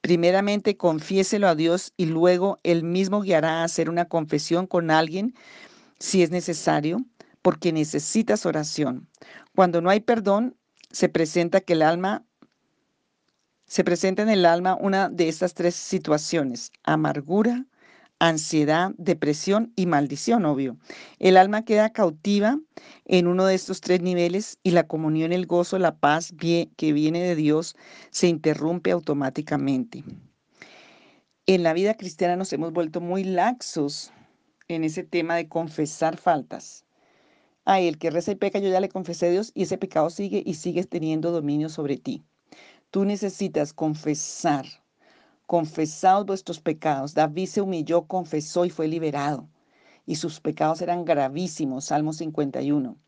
Primeramente, 0.00 0.76
confiéselo 0.76 1.48
a 1.48 1.54
Dios 1.54 1.92
y 1.96 2.06
luego 2.06 2.58
Él 2.62 2.84
mismo 2.84 3.22
guiará 3.22 3.60
a 3.60 3.64
hacer 3.64 3.90
una 3.90 4.06
confesión 4.06 4.66
con 4.66 4.90
alguien 4.90 5.34
si 5.98 6.22
es 6.22 6.30
necesario, 6.30 7.04
porque 7.42 7.72
necesitas 7.72 8.46
oración. 8.46 9.08
Cuando 9.54 9.80
no 9.80 9.90
hay 9.90 10.00
perdón, 10.00 10.56
se 10.90 11.08
presenta 11.08 11.60
que 11.60 11.72
el 11.74 11.82
alma 11.82 12.24
se 13.66 13.84
presenta 13.84 14.22
en 14.22 14.30
el 14.30 14.46
alma 14.46 14.76
una 14.80 15.10
de 15.10 15.28
estas 15.28 15.52
tres 15.52 15.74
situaciones, 15.74 16.72
amargura, 16.84 17.66
ansiedad, 18.18 18.92
depresión 18.98 19.72
y 19.76 19.86
maldición, 19.86 20.44
obvio. 20.44 20.76
El 21.18 21.36
alma 21.36 21.64
queda 21.64 21.90
cautiva 21.90 22.58
en 23.04 23.26
uno 23.26 23.46
de 23.46 23.54
estos 23.54 23.80
tres 23.80 24.02
niveles 24.02 24.58
y 24.62 24.72
la 24.72 24.86
comunión, 24.86 25.32
el 25.32 25.46
gozo, 25.46 25.78
la 25.78 25.96
paz 25.96 26.32
que 26.38 26.92
viene 26.92 27.22
de 27.22 27.36
Dios 27.36 27.76
se 28.10 28.28
interrumpe 28.28 28.90
automáticamente. 28.90 30.04
En 31.46 31.62
la 31.62 31.72
vida 31.72 31.94
cristiana 31.94 32.36
nos 32.36 32.52
hemos 32.52 32.72
vuelto 32.72 33.00
muy 33.00 33.24
laxos 33.24 34.12
en 34.68 34.84
ese 34.84 35.02
tema 35.02 35.36
de 35.36 35.48
confesar 35.48 36.16
faltas. 36.18 36.84
Ay, 37.64 37.88
el 37.88 37.98
que 37.98 38.10
reza 38.10 38.32
y 38.32 38.34
peca, 38.34 38.58
yo 38.58 38.70
ya 38.70 38.80
le 38.80 38.88
confesé 38.88 39.26
a 39.26 39.30
Dios 39.30 39.52
y 39.54 39.62
ese 39.62 39.78
pecado 39.78 40.10
sigue 40.10 40.42
y 40.44 40.54
sigue 40.54 40.84
teniendo 40.84 41.32
dominio 41.32 41.68
sobre 41.68 41.96
ti. 41.96 42.24
Tú 42.90 43.04
necesitas 43.04 43.72
confesar. 43.72 44.66
Confesaos 45.48 46.26
vuestros 46.26 46.60
pecados. 46.60 47.14
David 47.14 47.46
se 47.46 47.62
humilló, 47.62 48.02
confesó 48.02 48.66
y 48.66 48.70
fue 48.70 48.86
liberado. 48.86 49.48
Y 50.04 50.16
sus 50.16 50.40
pecados 50.40 50.82
eran 50.82 51.06
gravísimos. 51.06 51.86
Salmo 51.86 52.12
51. 52.12 52.98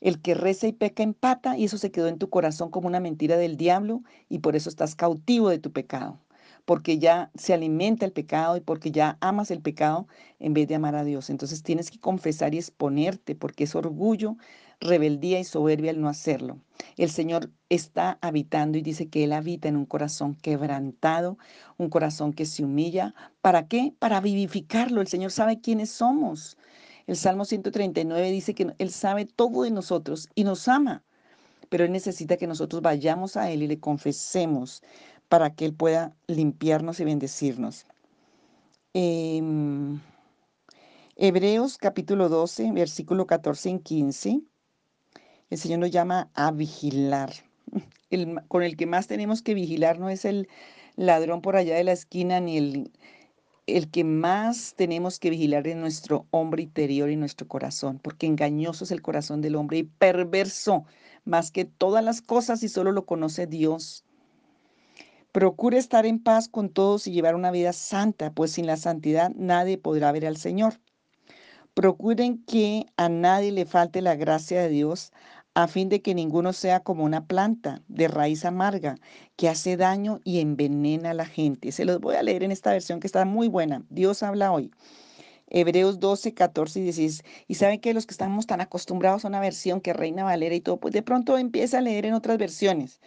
El 0.00 0.20
que 0.20 0.34
reza 0.34 0.66
y 0.66 0.72
peca 0.72 1.04
empata 1.04 1.56
y 1.56 1.66
eso 1.66 1.78
se 1.78 1.92
quedó 1.92 2.08
en 2.08 2.18
tu 2.18 2.28
corazón 2.28 2.70
como 2.70 2.88
una 2.88 2.98
mentira 2.98 3.36
del 3.36 3.56
diablo 3.56 4.02
y 4.28 4.40
por 4.40 4.56
eso 4.56 4.68
estás 4.68 4.96
cautivo 4.96 5.48
de 5.48 5.60
tu 5.60 5.70
pecado 5.70 6.18
porque 6.64 6.98
ya 6.98 7.30
se 7.34 7.54
alimenta 7.54 8.04
el 8.04 8.12
pecado 8.12 8.56
y 8.56 8.60
porque 8.60 8.90
ya 8.90 9.16
amas 9.20 9.50
el 9.50 9.60
pecado 9.60 10.06
en 10.38 10.54
vez 10.54 10.68
de 10.68 10.74
amar 10.74 10.94
a 10.96 11.04
Dios. 11.04 11.30
Entonces 11.30 11.62
tienes 11.62 11.90
que 11.90 11.98
confesar 11.98 12.54
y 12.54 12.58
exponerte 12.58 13.34
porque 13.34 13.64
es 13.64 13.74
orgullo, 13.74 14.36
rebeldía 14.80 15.38
y 15.38 15.44
soberbia 15.44 15.90
el 15.90 16.00
no 16.00 16.08
hacerlo. 16.08 16.58
El 16.96 17.10
Señor 17.10 17.50
está 17.68 18.18
habitando 18.22 18.78
y 18.78 18.82
dice 18.82 19.08
que 19.08 19.24
Él 19.24 19.32
habita 19.32 19.68
en 19.68 19.76
un 19.76 19.86
corazón 19.86 20.34
quebrantado, 20.34 21.38
un 21.76 21.90
corazón 21.90 22.32
que 22.32 22.46
se 22.46 22.64
humilla. 22.64 23.14
¿Para 23.42 23.68
qué? 23.68 23.94
Para 23.98 24.20
vivificarlo. 24.20 25.00
El 25.00 25.08
Señor 25.08 25.30
sabe 25.30 25.60
quiénes 25.60 25.90
somos. 25.90 26.56
El 27.06 27.16
Salmo 27.16 27.44
139 27.44 28.30
dice 28.30 28.54
que 28.54 28.74
Él 28.78 28.90
sabe 28.90 29.26
todo 29.26 29.62
de 29.62 29.70
nosotros 29.70 30.28
y 30.34 30.44
nos 30.44 30.68
ama, 30.68 31.02
pero 31.68 31.84
Él 31.84 31.92
necesita 31.92 32.36
que 32.36 32.46
nosotros 32.46 32.82
vayamos 32.82 33.36
a 33.36 33.50
Él 33.50 33.62
y 33.62 33.66
le 33.66 33.80
confesemos 33.80 34.82
para 35.28 35.54
que 35.54 35.64
Él 35.64 35.74
pueda 35.74 36.14
limpiarnos 36.26 37.00
y 37.00 37.04
bendecirnos. 37.04 37.86
Em, 38.92 40.00
Hebreos 41.16 41.78
capítulo 41.78 42.28
12, 42.28 42.72
versículo 42.72 43.26
14 43.26 43.70
y 43.70 43.78
15, 43.80 44.42
el 45.50 45.58
Señor 45.58 45.80
nos 45.80 45.90
llama 45.90 46.30
a 46.34 46.50
vigilar. 46.50 47.32
Con 48.48 48.62
el 48.62 48.76
que 48.76 48.86
más 48.86 49.06
tenemos 49.06 49.42
que 49.42 49.54
vigilar 49.54 49.98
no 49.98 50.08
es 50.08 50.24
el 50.24 50.48
ladrón 50.96 51.42
por 51.42 51.56
allá 51.56 51.76
de 51.76 51.84
la 51.84 51.92
esquina 51.92 52.40
ni 52.40 52.56
el 52.56 52.90
el 53.76 53.90
que 53.90 54.04
más 54.04 54.74
tenemos 54.76 55.18
que 55.18 55.30
vigilar 55.30 55.66
es 55.66 55.76
nuestro 55.76 56.26
hombre 56.30 56.62
interior 56.62 57.10
y 57.10 57.16
nuestro 57.16 57.48
corazón, 57.48 57.98
porque 58.02 58.26
engañoso 58.26 58.84
es 58.84 58.90
el 58.90 59.02
corazón 59.02 59.40
del 59.40 59.56
hombre 59.56 59.78
y 59.78 59.82
perverso 59.84 60.84
más 61.24 61.50
que 61.50 61.64
todas 61.64 62.04
las 62.04 62.22
cosas 62.22 62.62
y 62.62 62.68
solo 62.68 62.92
lo 62.92 63.06
conoce 63.06 63.46
Dios. 63.46 64.04
Procure 65.32 65.78
estar 65.78 66.06
en 66.06 66.18
paz 66.18 66.48
con 66.48 66.70
todos 66.70 67.06
y 67.06 67.12
llevar 67.12 67.36
una 67.36 67.52
vida 67.52 67.72
santa, 67.72 68.32
pues 68.32 68.52
sin 68.52 68.66
la 68.66 68.76
santidad 68.76 69.30
nadie 69.36 69.78
podrá 69.78 70.10
ver 70.10 70.26
al 70.26 70.36
Señor. 70.36 70.80
Procuren 71.74 72.42
que 72.44 72.86
a 72.96 73.08
nadie 73.08 73.52
le 73.52 73.64
falte 73.64 74.02
la 74.02 74.16
gracia 74.16 74.60
de 74.60 74.68
Dios, 74.68 75.12
a 75.54 75.66
fin 75.66 75.88
de 75.88 76.00
que 76.00 76.14
ninguno 76.14 76.52
sea 76.52 76.80
como 76.80 77.04
una 77.04 77.26
planta 77.26 77.82
de 77.88 78.08
raíz 78.08 78.44
amarga 78.44 78.96
que 79.36 79.48
hace 79.48 79.76
daño 79.76 80.20
y 80.24 80.40
envenena 80.40 81.10
a 81.10 81.14
la 81.14 81.26
gente. 81.26 81.72
Se 81.72 81.84
los 81.84 82.00
voy 82.00 82.16
a 82.16 82.22
leer 82.22 82.42
en 82.44 82.52
esta 82.52 82.72
versión 82.72 83.00
que 83.00 83.06
está 83.06 83.24
muy 83.24 83.48
buena. 83.48 83.84
Dios 83.90 84.22
habla 84.22 84.52
hoy. 84.52 84.70
Hebreos 85.52 85.98
12, 85.98 86.32
14 86.32 86.78
y 86.78 86.82
16. 86.84 87.24
Y 87.48 87.54
saben 87.56 87.80
que 87.80 87.92
los 87.92 88.06
que 88.06 88.12
estamos 88.12 88.46
tan 88.46 88.60
acostumbrados 88.60 89.24
a 89.24 89.28
una 89.28 89.40
versión 89.40 89.80
que 89.80 89.92
Reina 89.92 90.22
Valera 90.22 90.54
y 90.54 90.60
todo, 90.60 90.78
pues 90.78 90.94
de 90.94 91.02
pronto 91.02 91.36
empieza 91.38 91.78
a 91.78 91.80
leer 91.80 92.06
en 92.06 92.14
otras 92.14 92.38
versiones, 92.38 93.00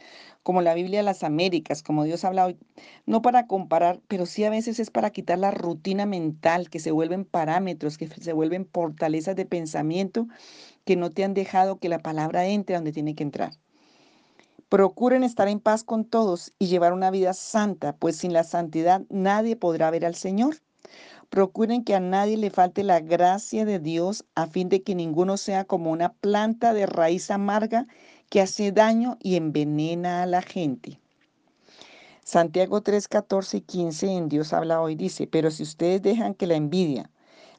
como 0.44 0.62
la 0.62 0.74
Biblia 0.74 1.00
de 1.00 1.04
las 1.04 1.24
Américas, 1.24 1.82
como 1.82 2.04
Dios 2.04 2.26
habla 2.26 2.48
hoy. 2.48 2.58
No 3.06 3.22
para 3.22 3.48
comparar, 3.48 4.02
pero 4.10 4.26
sí 4.26 4.44
a 4.44 4.50
veces 4.50 4.80
es 4.80 4.92
para 4.92 5.12
quitar 5.12 5.40
la 5.40 5.52
rutina 5.52 6.06
mental, 6.06 6.70
que 6.70 6.80
se 6.80 6.92
vuelven 6.92 7.24
parámetros, 7.24 7.98
que 7.98 8.08
se 8.08 8.34
vuelven 8.34 8.68
fortalezas 8.68 9.38
de 9.38 9.46
pensamiento 9.46 10.28
que 10.86 10.96
no 10.96 11.12
te 11.12 11.24
han 11.24 11.34
dejado 11.34 11.78
que 11.78 11.90
la 11.90 12.00
palabra 12.00 12.46
entre 12.46 12.76
donde 12.76 12.92
tiene 12.92 13.16
que 13.16 13.24
entrar. 13.24 13.54
Procuren 14.70 15.24
estar 15.24 15.48
en 15.48 15.60
paz 15.60 15.84
con 15.84 16.04
todos 16.06 16.52
y 16.58 16.68
llevar 16.68 16.94
una 16.94 17.12
vida 17.12 17.34
santa, 17.34 17.96
pues 17.96 18.18
sin 18.18 18.34
la 18.34 18.44
santidad 18.44 19.04
nadie 19.10 19.56
podrá 19.56 19.92
ver 19.92 20.06
al 20.06 20.16
Señor. 20.16 20.58
Procuren 21.30 21.84
que 21.84 21.96
a 21.96 22.00
nadie 22.00 22.38
le 22.38 22.50
falte 22.50 22.84
la 22.84 23.00
gracia 23.00 23.66
de 23.66 23.80
Dios 23.80 24.26
a 24.36 24.48
fin 24.48 24.70
de 24.70 24.82
que 24.84 24.96
ninguno 24.96 25.38
sea 25.38 25.66
como 25.66 25.92
una 25.92 26.14
planta 26.14 26.74
de 26.74 26.86
raíz 26.86 27.32
amarga 27.32 27.88
que 28.30 28.42
hace 28.42 28.72
daño 28.72 29.18
y 29.22 29.36
envenena 29.36 30.24
a 30.24 30.26
la 30.26 30.42
gente. 30.42 31.00
Santiago 32.24 32.82
3, 32.82 33.08
14 33.08 33.58
y 33.58 33.62
15 33.62 34.08
en 34.08 34.30
Dios 34.30 34.54
habla 34.54 34.82
hoy 34.82 34.96
dice, 34.96 35.28
pero 35.28 35.52
si 35.52 35.64
ustedes 35.64 36.02
dejan 36.02 36.34
que 36.34 36.48
la 36.48 36.56
envidia, 36.56 37.12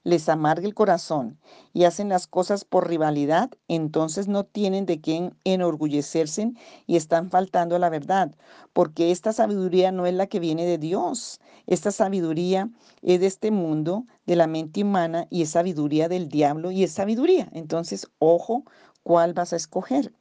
les 0.05 0.29
amarga 0.29 0.67
el 0.67 0.75
corazón 0.75 1.39
y 1.73 1.85
hacen 1.85 2.11
las 2.11 2.27
cosas 2.27 2.65
por 2.65 2.89
rivalidad, 2.89 3.51
entonces 3.69 4.29
no 4.29 4.45
tienen 4.45 4.87
de 4.87 5.01
quién 5.01 5.35
enorgullecerse 5.45 6.53
y 6.87 6.97
están 6.97 7.31
faltando 7.31 7.75
a 7.75 7.79
la 7.79 7.89
verdad, 7.89 8.37
porque 8.73 9.11
esta 9.11 9.33
sabiduría 9.33 9.91
no 9.91 10.07
es 10.07 10.15
la 10.15 10.27
que 10.27 10.41
viene 10.41 10.67
de 10.67 10.79
Dios. 10.79 11.41
Esta 11.67 11.91
sabiduría 11.91 12.71
es 13.03 13.21
de 13.21 13.27
este 13.27 13.51
mundo, 13.51 14.05
de 14.27 14.37
la 14.37 14.47
mente 14.47 14.83
humana, 14.83 15.27
y 15.31 15.43
es 15.43 15.51
sabiduría 15.51 16.09
del 16.09 16.29
diablo 16.29 16.71
y 16.71 16.85
es 16.85 16.93
sabiduría. 16.93 17.49
Entonces, 17.53 18.09
ojo, 18.19 18.65
¿cuál 19.03 19.33
vas 19.33 19.55
a 19.55 19.57
escoger? 19.57 20.13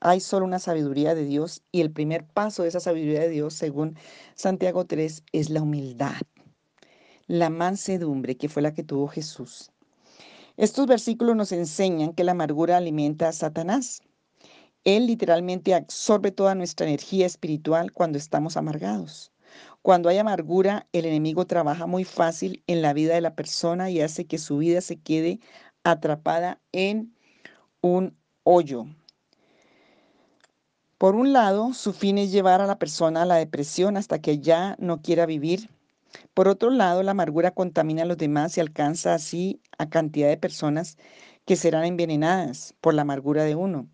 Hay 0.00 0.20
solo 0.20 0.44
una 0.44 0.58
sabiduría 0.58 1.14
de 1.14 1.24
Dios 1.24 1.62
y 1.72 1.80
el 1.80 1.90
primer 1.90 2.26
paso 2.26 2.62
de 2.64 2.68
esa 2.68 2.80
sabiduría 2.80 3.20
de 3.20 3.28
Dios, 3.28 3.54
según 3.54 3.96
Santiago 4.34 4.84
3, 4.84 5.22
es 5.32 5.48
la 5.48 5.62
humildad 5.62 6.20
la 7.26 7.50
mansedumbre 7.50 8.36
que 8.36 8.48
fue 8.48 8.62
la 8.62 8.74
que 8.74 8.82
tuvo 8.82 9.08
Jesús. 9.08 9.70
Estos 10.56 10.86
versículos 10.86 11.34
nos 11.34 11.52
enseñan 11.52 12.12
que 12.12 12.24
la 12.24 12.32
amargura 12.32 12.76
alimenta 12.76 13.28
a 13.28 13.32
Satanás. 13.32 14.02
Él 14.84 15.06
literalmente 15.06 15.74
absorbe 15.74 16.30
toda 16.30 16.54
nuestra 16.54 16.86
energía 16.86 17.26
espiritual 17.26 17.92
cuando 17.92 18.18
estamos 18.18 18.56
amargados. 18.56 19.32
Cuando 19.80 20.08
hay 20.08 20.18
amargura, 20.18 20.86
el 20.92 21.06
enemigo 21.06 21.46
trabaja 21.46 21.86
muy 21.86 22.04
fácil 22.04 22.62
en 22.66 22.82
la 22.82 22.92
vida 22.92 23.14
de 23.14 23.20
la 23.20 23.34
persona 23.34 23.90
y 23.90 24.00
hace 24.00 24.26
que 24.26 24.38
su 24.38 24.58
vida 24.58 24.80
se 24.80 25.00
quede 25.00 25.40
atrapada 25.84 26.60
en 26.72 27.14
un 27.80 28.16
hoyo. 28.44 28.86
Por 30.98 31.16
un 31.16 31.32
lado, 31.32 31.74
su 31.74 31.92
fin 31.92 32.18
es 32.18 32.30
llevar 32.30 32.60
a 32.60 32.66
la 32.66 32.78
persona 32.78 33.22
a 33.22 33.26
la 33.26 33.36
depresión 33.36 33.96
hasta 33.96 34.20
que 34.20 34.38
ya 34.38 34.76
no 34.78 35.02
quiera 35.02 35.26
vivir 35.26 35.68
por 36.34 36.48
otro 36.48 36.70
lado, 36.70 37.02
la 37.02 37.12
amargura 37.12 37.50
contamina 37.50 38.02
a 38.02 38.06
los 38.06 38.16
demás 38.16 38.56
y 38.56 38.60
alcanza 38.60 39.14
así 39.14 39.60
a 39.78 39.88
cantidad 39.88 40.28
de 40.28 40.36
personas 40.36 40.96
que 41.44 41.56
serán 41.56 41.84
envenenadas 41.84 42.74
por 42.80 42.94
la 42.94 43.02
amargura 43.02 43.44
de 43.44 43.54
uno. 43.54 43.88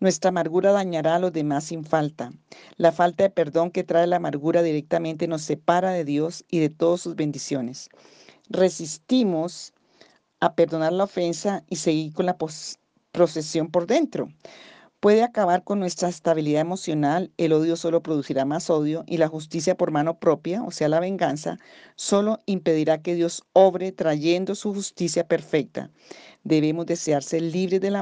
Nuestra 0.00 0.28
amargura 0.28 0.72
dañará 0.72 1.16
a 1.16 1.18
los 1.18 1.32
demás 1.32 1.64
sin 1.64 1.84
falta. 1.84 2.32
La 2.76 2.92
falta 2.92 3.24
de 3.24 3.30
perdón 3.30 3.70
que 3.70 3.84
trae 3.84 4.06
la 4.06 4.16
amargura 4.16 4.62
directamente 4.62 5.26
nos 5.28 5.42
separa 5.42 5.90
de 5.90 6.04
Dios 6.04 6.44
y 6.48 6.58
de 6.58 6.68
todas 6.68 7.00
sus 7.00 7.16
bendiciones. 7.16 7.88
Resistimos 8.48 9.72
a 10.40 10.54
perdonar 10.54 10.92
la 10.92 11.04
ofensa 11.04 11.64
y 11.68 11.76
seguir 11.76 12.12
con 12.12 12.26
la 12.26 12.36
procesión 13.12 13.70
por 13.70 13.86
dentro 13.86 14.28
puede 15.02 15.24
acabar 15.24 15.64
con 15.64 15.80
nuestra 15.80 16.08
estabilidad 16.08 16.60
emocional, 16.60 17.32
el 17.36 17.52
odio 17.54 17.74
solo 17.74 18.04
producirá 18.04 18.44
más 18.44 18.70
odio 18.70 19.02
y 19.08 19.16
la 19.16 19.26
justicia 19.26 19.76
por 19.76 19.90
mano 19.90 20.20
propia, 20.20 20.62
o 20.62 20.70
sea, 20.70 20.88
la 20.88 21.00
venganza, 21.00 21.58
solo 21.96 22.38
impedirá 22.46 23.02
que 23.02 23.16
Dios 23.16 23.42
obre 23.52 23.90
trayendo 23.90 24.54
su 24.54 24.72
justicia 24.72 25.26
perfecta. 25.26 25.90
Debemos 26.44 26.86
desearse 26.86 27.40
libres 27.40 27.80
de 27.80 27.90
la, 27.90 27.98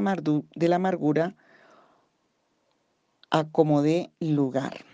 amargura 0.77 1.35
a 3.31 3.45
como 3.45 3.83
lugar. 4.21 4.85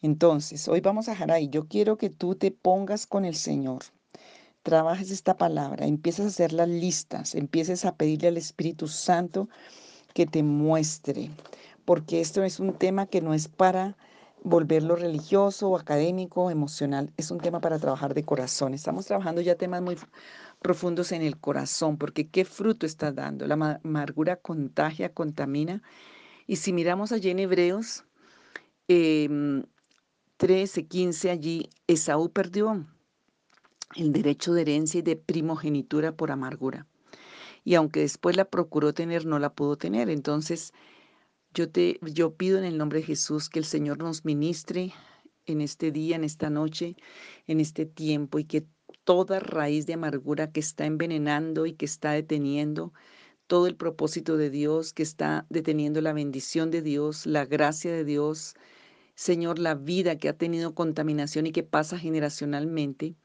Entonces, 0.00 0.68
hoy 0.68 0.80
vamos 0.80 1.08
a 1.08 1.10
dejar 1.10 1.32
ahí. 1.32 1.48
Yo 1.48 1.66
quiero 1.66 1.96
que 1.96 2.08
tú 2.08 2.36
te 2.36 2.52
pongas 2.52 3.08
con 3.08 3.24
el 3.24 3.34
Señor 3.34 3.82
trabajes 4.62 5.10
esta 5.10 5.36
palabra, 5.36 5.86
empieces 5.86 6.24
a 6.24 6.28
hacer 6.28 6.52
las 6.52 6.68
listas, 6.68 7.34
empieces 7.34 7.84
a 7.84 7.96
pedirle 7.96 8.28
al 8.28 8.36
Espíritu 8.36 8.86
Santo 8.86 9.48
que 10.14 10.26
te 10.26 10.42
muestre, 10.42 11.30
porque 11.84 12.20
esto 12.20 12.42
es 12.42 12.60
un 12.60 12.72
tema 12.72 13.06
que 13.06 13.20
no 13.20 13.34
es 13.34 13.48
para 13.48 13.96
volverlo 14.44 14.94
religioso 14.94 15.76
académico, 15.76 16.50
emocional, 16.50 17.12
es 17.16 17.30
un 17.30 17.40
tema 17.40 17.60
para 17.60 17.78
trabajar 17.78 18.14
de 18.14 18.24
corazón. 18.24 18.74
Estamos 18.74 19.06
trabajando 19.06 19.40
ya 19.40 19.56
temas 19.56 19.82
muy 19.82 19.96
profundos 20.60 21.12
en 21.12 21.22
el 21.22 21.38
corazón, 21.38 21.96
porque 21.98 22.28
¿qué 22.28 22.44
fruto 22.44 22.86
está 22.86 23.10
dando? 23.10 23.46
La 23.46 23.80
amargura 23.82 24.36
contagia, 24.36 25.12
contamina. 25.12 25.82
Y 26.46 26.56
si 26.56 26.72
miramos 26.72 27.10
allí 27.10 27.30
en 27.30 27.38
Hebreos 27.40 28.04
13, 28.86 29.66
15, 30.86 31.28
em, 31.28 31.38
allí 31.38 31.70
Esaú 31.86 32.30
perdió 32.30 32.86
el 33.96 34.12
derecho 34.12 34.52
de 34.52 34.62
herencia 34.62 34.98
y 34.98 35.02
de 35.02 35.16
primogenitura 35.16 36.12
por 36.12 36.30
amargura 36.30 36.86
y 37.64 37.74
aunque 37.74 38.00
después 38.00 38.36
la 38.36 38.44
procuró 38.44 38.92
tener, 38.92 39.26
no 39.26 39.38
la 39.38 39.54
pudo 39.54 39.76
tener. 39.76 40.10
Entonces, 40.10 40.72
yo 41.54 41.70
te 41.70 41.98
yo 42.02 42.34
pido 42.34 42.58
en 42.58 42.64
el 42.64 42.78
nombre 42.78 43.00
de 43.00 43.06
Jesús 43.06 43.48
que 43.48 43.58
el 43.58 43.64
Señor 43.64 43.98
nos 43.98 44.24
ministre 44.24 44.92
en 45.46 45.60
este 45.60 45.90
día, 45.90 46.16
en 46.16 46.24
esta 46.24 46.50
noche, 46.50 46.96
en 47.46 47.60
este 47.60 47.86
tiempo 47.86 48.38
y 48.38 48.44
que 48.44 48.66
toda 49.04 49.40
raíz 49.40 49.86
de 49.86 49.94
amargura 49.94 50.50
que 50.50 50.60
está 50.60 50.86
envenenando 50.86 51.66
y 51.66 51.74
que 51.74 51.84
está 51.84 52.12
deteniendo 52.12 52.92
todo 53.46 53.66
el 53.66 53.76
propósito 53.76 54.36
de 54.36 54.50
Dios, 54.50 54.92
que 54.92 55.02
está 55.02 55.46
deteniendo 55.50 56.00
la 56.00 56.12
bendición 56.12 56.70
de 56.70 56.82
Dios, 56.82 57.26
la 57.26 57.44
gracia 57.44 57.92
de 57.92 58.04
Dios, 58.04 58.54
Señor, 59.14 59.58
la 59.58 59.74
vida 59.74 60.16
que 60.18 60.28
ha 60.28 60.36
tenido 60.36 60.74
contaminación 60.74 61.46
y 61.46 61.52
que 61.52 61.62
pasa 61.62 61.98
generacionalmente, 61.98 63.16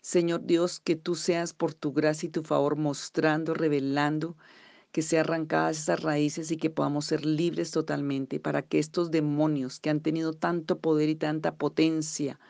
Señor 0.00 0.44
Dios, 0.44 0.80
que 0.80 0.96
tú 0.96 1.14
seas 1.14 1.52
por 1.52 1.74
tu 1.74 1.92
gracia 1.92 2.26
y 2.26 2.30
tu 2.30 2.42
favor 2.42 2.76
mostrando, 2.76 3.54
revelando, 3.54 4.36
que 4.92 5.02
sean 5.02 5.20
arrancadas 5.24 5.78
esas 5.78 6.02
raíces 6.02 6.50
y 6.50 6.56
que 6.56 6.70
podamos 6.70 7.06
ser 7.06 7.24
libres 7.24 7.70
totalmente 7.70 8.40
para 8.40 8.62
que 8.62 8.78
estos 8.78 9.10
demonios 9.10 9.78
que 9.78 9.90
han 9.90 10.00
tenido 10.00 10.32
tanto 10.32 10.78
poder 10.78 11.08
y 11.08 11.16
tanta 11.16 11.54
potencia 11.54 12.40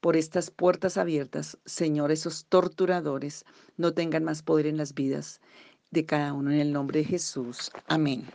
por 0.00 0.16
estas 0.16 0.50
puertas 0.50 0.96
abiertas, 0.96 1.58
Señor, 1.64 2.10
esos 2.10 2.46
torturadores 2.46 3.44
no 3.76 3.92
tengan 3.94 4.24
más 4.24 4.42
poder 4.42 4.66
en 4.66 4.76
las 4.76 4.94
vidas 4.94 5.40
de 5.90 6.04
cada 6.04 6.32
uno 6.32 6.50
en 6.50 6.58
el 6.58 6.72
nombre 6.72 7.00
de 7.00 7.04
Jesús. 7.04 7.70
Amén. 7.86 8.26